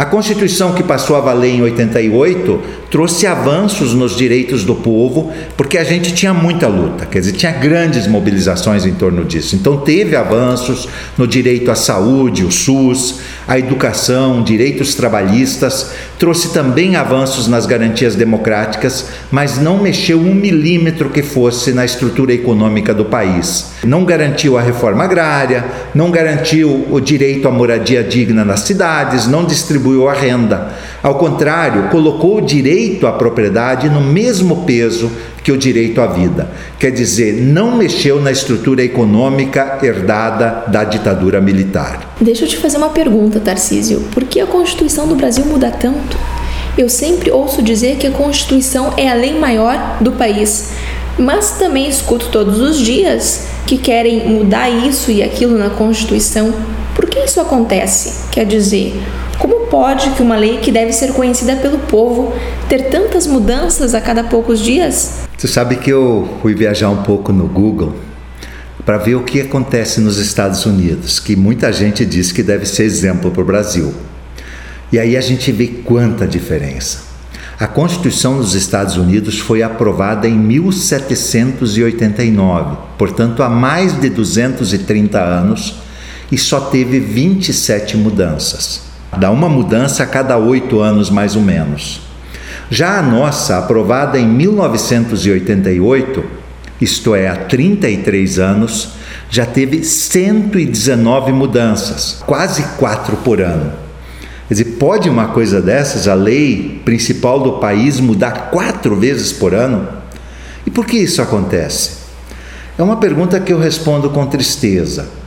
A 0.00 0.06
Constituição 0.06 0.72
que 0.72 0.82
passou 0.82 1.14
a 1.14 1.20
valer 1.20 1.50
em 1.50 1.62
88 1.62 2.60
trouxe 2.90 3.26
avanços 3.26 3.92
nos 3.92 4.16
direitos 4.16 4.64
do 4.64 4.74
povo, 4.74 5.30
porque 5.58 5.76
a 5.76 5.84
gente 5.84 6.14
tinha 6.14 6.32
muita 6.32 6.66
luta, 6.68 7.04
quer 7.04 7.20
dizer, 7.20 7.32
tinha 7.32 7.52
grandes 7.52 8.06
mobilizações 8.06 8.86
em 8.86 8.94
torno 8.94 9.26
disso. 9.26 9.54
Então 9.54 9.76
teve 9.76 10.16
avanços 10.16 10.88
no 11.18 11.26
direito 11.26 11.70
à 11.70 11.74
saúde, 11.74 12.44
o 12.46 12.50
SUS, 12.50 13.20
a 13.46 13.58
educação, 13.58 14.42
direitos 14.42 14.94
trabalhistas, 15.30 15.92
trouxe 16.18 16.52
também 16.52 16.96
avanços 16.96 17.46
nas 17.46 17.64
garantias 17.64 18.14
democráticas, 18.14 19.06
mas 19.30 19.58
não 19.58 19.78
mexeu 19.78 20.18
um 20.18 20.34
milímetro 20.34 21.10
que 21.10 21.22
fosse 21.22 21.72
na 21.72 21.84
estrutura 21.84 22.32
econômica 22.32 22.92
do 22.92 23.04
país. 23.04 23.72
Não 23.84 24.04
garantiu 24.04 24.58
a 24.58 24.60
reforma 24.60 25.04
agrária, 25.04 25.64
não 25.94 26.10
garantiu 26.10 26.86
o 26.90 27.00
direito 27.00 27.48
à 27.48 27.50
moradia 27.50 28.02
digna 28.02 28.44
nas 28.44 28.60
cidades, 28.60 29.26
não 29.26 29.44
distribuiu 29.44 30.08
a 30.08 30.12
renda. 30.12 30.72
Ao 31.02 31.14
contrário, 31.14 31.84
colocou 31.84 32.38
o 32.38 32.42
direito 32.42 33.06
à 33.06 33.12
propriedade 33.12 33.88
no 33.88 34.00
mesmo 34.00 34.64
peso 34.64 35.10
que 35.42 35.52
o 35.52 35.58
direito 35.58 36.00
à 36.00 36.06
vida. 36.06 36.50
Quer 36.78 36.90
dizer, 36.90 37.34
não 37.34 37.76
mexeu 37.76 38.20
na 38.20 38.30
estrutura 38.30 38.82
econômica 38.82 39.78
herdada 39.82 40.64
da 40.68 40.84
ditadura 40.84 41.40
militar. 41.40 42.14
Deixa 42.20 42.44
eu 42.44 42.48
te 42.48 42.56
fazer 42.56 42.76
uma 42.76 42.90
pergunta, 42.90 43.40
Tarcísio. 43.40 44.00
Por 44.12 44.24
que 44.24 44.40
a 44.40 44.46
Constituição 44.46 45.08
do 45.08 45.14
Brasil 45.14 45.44
muda 45.44 45.70
tanto? 45.70 46.18
Eu 46.76 46.88
sempre 46.88 47.30
ouço 47.30 47.62
dizer 47.62 47.96
que 47.96 48.06
a 48.06 48.10
Constituição 48.10 48.94
é 48.96 49.08
a 49.08 49.14
lei 49.14 49.38
maior 49.38 49.98
do 50.00 50.12
país, 50.12 50.70
mas 51.18 51.52
também 51.58 51.88
escuto 51.88 52.28
todos 52.28 52.60
os 52.60 52.78
dias 52.78 53.46
que 53.66 53.76
querem 53.76 54.28
mudar 54.28 54.68
isso 54.70 55.10
e 55.10 55.22
aquilo 55.22 55.58
na 55.58 55.70
Constituição. 55.70 56.52
Por 57.00 57.08
que 57.08 57.20
isso 57.20 57.40
acontece? 57.40 58.28
Quer 58.30 58.44
dizer, 58.44 58.92
como 59.38 59.68
pode 59.68 60.10
que 60.10 60.22
uma 60.22 60.36
lei 60.36 60.58
que 60.58 60.70
deve 60.70 60.92
ser 60.92 61.14
conhecida 61.14 61.56
pelo 61.56 61.78
povo 61.78 62.34
ter 62.68 62.90
tantas 62.90 63.26
mudanças 63.26 63.94
a 63.94 64.02
cada 64.02 64.24
poucos 64.24 64.60
dias? 64.60 65.20
Você 65.34 65.48
sabe 65.48 65.76
que 65.76 65.88
eu 65.88 66.28
fui 66.42 66.54
viajar 66.54 66.90
um 66.90 67.02
pouco 67.02 67.32
no 67.32 67.46
Google 67.46 67.94
para 68.84 68.98
ver 68.98 69.14
o 69.14 69.22
que 69.22 69.40
acontece 69.40 69.98
nos 69.98 70.18
Estados 70.18 70.66
Unidos, 70.66 71.18
que 71.18 71.34
muita 71.34 71.72
gente 71.72 72.04
diz 72.04 72.32
que 72.32 72.42
deve 72.42 72.66
ser 72.66 72.82
exemplo 72.82 73.30
para 73.30 73.40
o 73.40 73.46
Brasil. 73.46 73.94
E 74.92 74.98
aí 74.98 75.16
a 75.16 75.22
gente 75.22 75.50
vê 75.50 75.68
quanta 75.68 76.26
diferença. 76.26 77.04
A 77.58 77.66
Constituição 77.66 78.36
dos 78.36 78.54
Estados 78.54 78.98
Unidos 78.98 79.38
foi 79.38 79.62
aprovada 79.62 80.28
em 80.28 80.36
1789, 80.36 82.76
portanto 82.98 83.42
há 83.42 83.48
mais 83.48 83.98
de 83.98 84.10
230 84.10 85.18
anos, 85.18 85.80
e 86.30 86.38
só 86.38 86.60
teve 86.60 87.00
27 87.00 87.96
mudanças. 87.96 88.82
Dá 89.18 89.30
uma 89.30 89.48
mudança 89.48 90.02
a 90.04 90.06
cada 90.06 90.36
oito 90.36 90.80
anos, 90.80 91.10
mais 91.10 91.34
ou 91.34 91.42
menos. 91.42 92.00
Já 92.70 92.98
a 92.98 93.02
nossa, 93.02 93.58
aprovada 93.58 94.18
em 94.18 94.26
1988, 94.26 96.24
isto 96.80 97.14
é, 97.14 97.28
há 97.28 97.36
33 97.36 98.38
anos, 98.38 98.90
já 99.28 99.44
teve 99.44 99.82
119 99.82 101.32
mudanças, 101.32 102.22
quase 102.26 102.62
quatro 102.78 103.16
por 103.18 103.40
ano. 103.40 103.72
Quer 104.46 104.54
dizer, 104.54 104.76
pode 104.78 105.08
uma 105.08 105.28
coisa 105.28 105.60
dessas, 105.60 106.08
a 106.08 106.14
lei 106.14 106.80
principal 106.84 107.40
do 107.40 107.54
país, 107.54 108.00
mudar 108.00 108.50
quatro 108.50 108.96
vezes 108.96 109.32
por 109.32 109.54
ano? 109.54 109.88
E 110.66 110.70
por 110.70 110.86
que 110.86 110.96
isso 110.96 111.20
acontece? 111.20 111.98
É 112.78 112.82
uma 112.82 112.96
pergunta 112.96 113.38
que 113.38 113.52
eu 113.52 113.58
respondo 113.58 114.10
com 114.10 114.26
tristeza. 114.26 115.19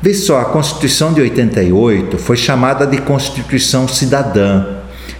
Vê 0.00 0.12
só, 0.12 0.40
a 0.40 0.44
Constituição 0.44 1.12
de 1.12 1.20
88 1.20 2.18
foi 2.18 2.36
chamada 2.36 2.86
de 2.86 2.98
Constituição 2.98 3.88
Cidadã 3.88 4.64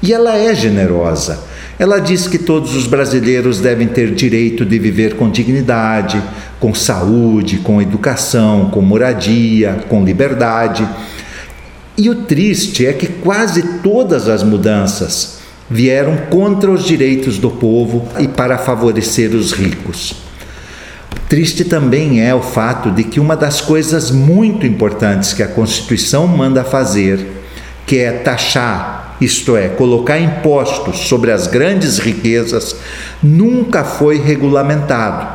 e 0.02 0.12
ela 0.12 0.36
é 0.36 0.54
generosa. 0.54 1.40
Ela 1.78 1.98
diz 1.98 2.26
que 2.26 2.38
todos 2.38 2.74
os 2.74 2.86
brasileiros 2.86 3.60
devem 3.60 3.86
ter 3.86 4.14
direito 4.14 4.64
de 4.64 4.78
viver 4.78 5.14
com 5.16 5.30
dignidade, 5.30 6.22
com 6.58 6.74
saúde, 6.74 7.58
com 7.58 7.82
educação, 7.82 8.70
com 8.70 8.80
moradia, 8.80 9.84
com 9.88 10.04
liberdade. 10.04 10.88
E 11.96 12.08
o 12.08 12.14
triste 12.14 12.86
é 12.86 12.92
que 12.92 13.06
quase 13.06 13.62
todas 13.82 14.28
as 14.28 14.42
mudanças 14.42 15.38
vieram 15.68 16.16
contra 16.30 16.70
os 16.70 16.84
direitos 16.84 17.38
do 17.38 17.50
povo 17.50 18.06
e 18.18 18.28
para 18.28 18.56
favorecer 18.56 19.34
os 19.34 19.52
ricos. 19.52 20.25
Triste 21.28 21.64
também 21.64 22.24
é 22.24 22.32
o 22.32 22.40
fato 22.40 22.88
de 22.88 23.02
que 23.02 23.18
uma 23.18 23.36
das 23.36 23.60
coisas 23.60 24.12
muito 24.12 24.64
importantes 24.64 25.32
que 25.32 25.42
a 25.42 25.48
Constituição 25.48 26.24
manda 26.28 26.62
fazer, 26.62 27.42
que 27.84 27.98
é 27.98 28.12
taxar, 28.12 29.16
isto 29.20 29.56
é, 29.56 29.68
colocar 29.68 30.20
impostos 30.20 31.08
sobre 31.08 31.32
as 31.32 31.48
grandes 31.48 31.98
riquezas, 31.98 32.76
nunca 33.20 33.82
foi 33.82 34.18
regulamentado. 34.18 35.26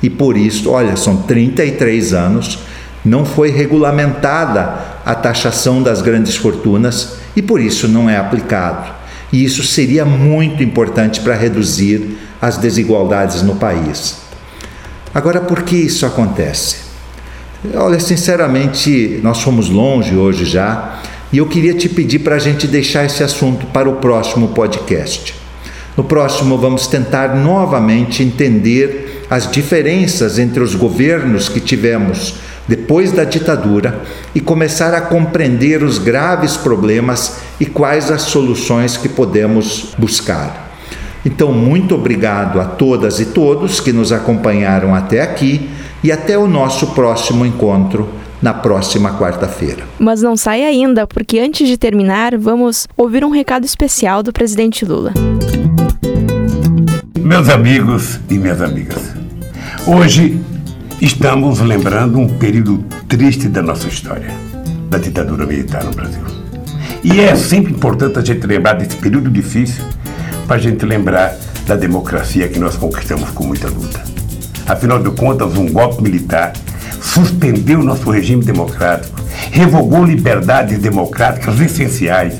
E 0.00 0.08
por 0.08 0.36
isso, 0.36 0.70
olha, 0.70 0.94
são 0.96 1.16
33 1.16 2.12
anos, 2.12 2.60
não 3.04 3.24
foi 3.24 3.50
regulamentada 3.50 4.74
a 5.04 5.16
taxação 5.16 5.82
das 5.82 6.00
grandes 6.00 6.36
fortunas 6.36 7.16
e 7.34 7.42
por 7.42 7.60
isso 7.60 7.88
não 7.88 8.08
é 8.08 8.16
aplicado. 8.16 8.92
E 9.32 9.44
isso 9.44 9.64
seria 9.64 10.04
muito 10.04 10.62
importante 10.62 11.20
para 11.20 11.34
reduzir 11.34 12.18
as 12.40 12.56
desigualdades 12.56 13.42
no 13.42 13.56
país. 13.56 14.23
Agora, 15.14 15.40
por 15.40 15.62
que 15.62 15.76
isso 15.76 16.04
acontece? 16.04 16.78
Olha, 17.74 18.00
sinceramente, 18.00 19.20
nós 19.22 19.40
fomos 19.40 19.68
longe 19.68 20.16
hoje 20.16 20.44
já 20.44 21.00
e 21.32 21.38
eu 21.38 21.46
queria 21.46 21.72
te 21.72 21.88
pedir 21.88 22.18
para 22.18 22.34
a 22.34 22.38
gente 22.38 22.66
deixar 22.66 23.04
esse 23.04 23.22
assunto 23.22 23.64
para 23.66 23.88
o 23.88 23.96
próximo 23.96 24.48
podcast. 24.48 25.34
No 25.96 26.02
próximo, 26.02 26.58
vamos 26.58 26.88
tentar 26.88 27.36
novamente 27.36 28.22
entender 28.22 29.24
as 29.30 29.48
diferenças 29.50 30.38
entre 30.38 30.60
os 30.60 30.74
governos 30.74 31.48
que 31.48 31.60
tivemos 31.60 32.34
depois 32.66 33.12
da 33.12 33.24
ditadura 33.24 34.02
e 34.34 34.40
começar 34.40 34.92
a 34.94 35.00
compreender 35.00 35.82
os 35.84 35.98
graves 35.98 36.56
problemas 36.56 37.36
e 37.60 37.66
quais 37.66 38.10
as 38.10 38.22
soluções 38.22 38.96
que 38.96 39.08
podemos 39.08 39.94
buscar. 39.96 40.63
Então, 41.24 41.52
muito 41.52 41.94
obrigado 41.94 42.60
a 42.60 42.66
todas 42.66 43.18
e 43.18 43.26
todos 43.26 43.80
que 43.80 43.92
nos 43.92 44.12
acompanharam 44.12 44.94
até 44.94 45.22
aqui 45.22 45.70
e 46.02 46.12
até 46.12 46.36
o 46.36 46.46
nosso 46.46 46.88
próximo 46.88 47.46
encontro 47.46 48.06
na 48.42 48.52
próxima 48.52 49.18
quarta-feira. 49.18 49.84
Mas 49.98 50.20
não 50.20 50.36
sai 50.36 50.64
ainda, 50.64 51.06
porque 51.06 51.38
antes 51.38 51.66
de 51.66 51.78
terminar, 51.78 52.36
vamos 52.36 52.86
ouvir 52.94 53.24
um 53.24 53.30
recado 53.30 53.64
especial 53.64 54.22
do 54.22 54.34
presidente 54.34 54.84
Lula. 54.84 55.14
Meus 57.18 57.48
amigos 57.48 58.20
e 58.28 58.34
minhas 58.34 58.60
amigas, 58.60 59.14
hoje 59.86 60.38
estamos 61.00 61.58
lembrando 61.60 62.18
um 62.18 62.28
período 62.28 62.84
triste 63.08 63.48
da 63.48 63.62
nossa 63.62 63.88
história, 63.88 64.28
da 64.90 64.98
ditadura 64.98 65.46
militar 65.46 65.84
no 65.84 65.90
Brasil. 65.90 66.22
E 67.02 67.18
é 67.18 67.34
sempre 67.34 67.72
importante 67.72 68.18
a 68.18 68.22
gente 68.22 68.46
lembrar 68.46 68.74
desse 68.74 68.96
período 68.96 69.30
difícil 69.30 69.82
para 70.44 70.56
a 70.56 70.58
gente 70.58 70.84
lembrar 70.84 71.36
da 71.66 71.76
democracia 71.76 72.48
que 72.48 72.58
nós 72.58 72.76
conquistamos 72.76 73.30
com 73.30 73.44
muita 73.44 73.68
luta. 73.68 74.02
Afinal 74.66 75.02
de 75.02 75.10
contas, 75.10 75.56
um 75.56 75.70
golpe 75.70 76.02
militar 76.02 76.52
suspendeu 77.00 77.82
nosso 77.82 78.10
regime 78.10 78.44
democrático, 78.44 79.20
revogou 79.50 80.04
liberdades 80.04 80.78
democráticas 80.78 81.60
essenciais, 81.60 82.34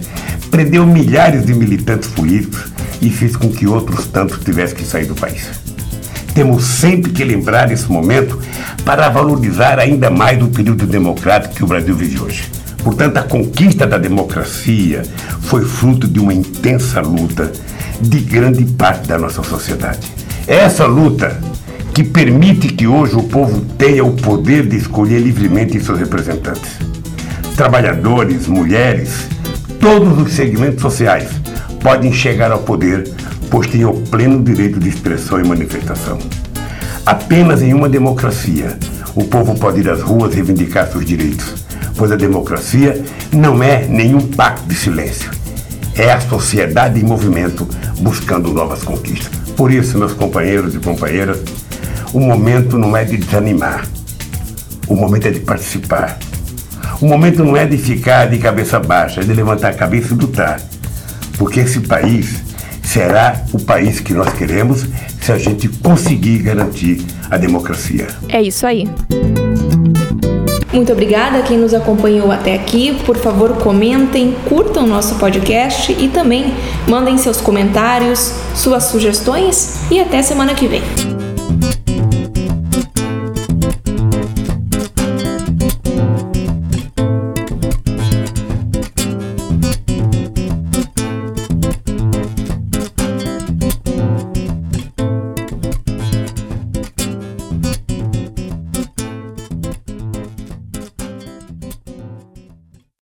prendeu 0.50 0.86
milhares 0.86 1.44
de 1.44 1.54
militantes 1.54 2.08
políticos 2.10 2.72
e 3.00 3.10
fez 3.10 3.36
com 3.36 3.50
que 3.50 3.66
outros 3.66 4.06
tantos 4.06 4.38
tivessem 4.38 4.76
que 4.76 4.84
sair 4.84 5.06
do 5.06 5.14
país. 5.14 5.48
Temos 6.34 6.64
sempre 6.64 7.12
que 7.12 7.22
lembrar 7.22 7.70
esse 7.70 7.90
momento 7.90 8.38
para 8.84 9.08
valorizar 9.08 9.78
ainda 9.78 10.10
mais 10.10 10.42
o 10.42 10.48
período 10.48 10.86
democrático 10.86 11.54
que 11.54 11.64
o 11.64 11.66
Brasil 11.66 11.94
vive 11.94 12.20
hoje. 12.20 12.50
Portanto, 12.82 13.16
a 13.16 13.22
conquista 13.22 13.86
da 13.86 13.96
democracia 13.96 15.02
foi 15.40 15.64
fruto 15.64 16.06
de 16.08 16.18
uma 16.18 16.34
intensa 16.34 17.00
luta 17.00 17.50
de 18.00 18.20
grande 18.20 18.64
parte 18.64 19.08
da 19.08 19.18
nossa 19.18 19.42
sociedade. 19.42 20.12
É 20.46 20.56
essa 20.56 20.86
luta 20.86 21.40
que 21.94 22.02
permite 22.02 22.68
que 22.68 22.86
hoje 22.86 23.14
o 23.14 23.22
povo 23.22 23.60
tenha 23.78 24.04
o 24.04 24.12
poder 24.12 24.66
de 24.66 24.76
escolher 24.76 25.20
livremente 25.20 25.80
seus 25.80 25.98
representantes. 25.98 26.78
Trabalhadores, 27.56 28.48
mulheres, 28.48 29.28
todos 29.80 30.18
os 30.18 30.32
segmentos 30.32 30.82
sociais 30.82 31.28
podem 31.80 32.12
chegar 32.12 32.50
ao 32.50 32.58
poder, 32.60 33.08
pois 33.48 33.68
têm 33.68 33.84
o 33.84 33.92
pleno 33.92 34.42
direito 34.42 34.80
de 34.80 34.88
expressão 34.88 35.40
e 35.40 35.46
manifestação. 35.46 36.18
Apenas 37.06 37.62
em 37.62 37.72
uma 37.72 37.88
democracia 37.88 38.76
o 39.14 39.22
povo 39.24 39.54
pode 39.54 39.80
ir 39.80 39.88
às 39.88 40.02
ruas 40.02 40.34
reivindicar 40.34 40.90
seus 40.90 41.04
direitos, 41.04 41.54
pois 41.96 42.10
a 42.10 42.16
democracia 42.16 43.00
não 43.32 43.62
é 43.62 43.86
nenhum 43.86 44.20
pacto 44.20 44.66
de 44.66 44.74
silêncio 44.74 45.43
é 45.96 46.12
a 46.12 46.20
sociedade 46.20 47.00
em 47.00 47.04
movimento 47.04 47.68
buscando 48.00 48.52
novas 48.52 48.82
conquistas. 48.82 49.30
Por 49.56 49.72
isso, 49.72 49.98
meus 49.98 50.12
companheiros 50.12 50.74
e 50.74 50.78
companheiras, 50.78 51.38
o 52.12 52.20
momento 52.20 52.78
não 52.78 52.96
é 52.96 53.04
de 53.04 53.16
desanimar, 53.16 53.86
o 54.88 54.96
momento 54.96 55.28
é 55.28 55.30
de 55.30 55.40
participar. 55.40 56.18
O 57.00 57.06
momento 57.06 57.44
não 57.44 57.56
é 57.56 57.66
de 57.66 57.76
ficar 57.76 58.26
de 58.26 58.38
cabeça 58.38 58.78
baixa, 58.78 59.20
é 59.20 59.24
de 59.24 59.32
levantar 59.32 59.70
a 59.70 59.74
cabeça 59.74 60.14
e 60.14 60.16
lutar. 60.16 60.60
Porque 61.36 61.60
esse 61.60 61.80
país 61.80 62.42
será 62.82 63.42
o 63.52 63.58
país 63.60 64.00
que 64.00 64.14
nós 64.14 64.32
queremos 64.34 64.86
se 65.20 65.32
a 65.32 65.38
gente 65.38 65.68
conseguir 65.68 66.38
garantir 66.38 67.04
a 67.30 67.36
democracia. 67.36 68.06
É 68.28 68.40
isso 68.40 68.66
aí. 68.66 68.88
Muito 70.74 70.92
obrigada 70.92 71.38
a 71.38 71.42
quem 71.42 71.56
nos 71.56 71.72
acompanhou 71.72 72.32
até 72.32 72.52
aqui. 72.52 72.98
Por 73.06 73.16
favor, 73.16 73.56
comentem, 73.58 74.34
curtam 74.48 74.86
nosso 74.88 75.14
podcast 75.14 75.92
e 75.92 76.08
também 76.08 76.52
mandem 76.88 77.16
seus 77.16 77.40
comentários, 77.40 78.34
suas 78.56 78.84
sugestões 78.84 79.88
e 79.88 80.00
até 80.00 80.20
semana 80.20 80.52
que 80.52 80.66
vem. 80.66 81.13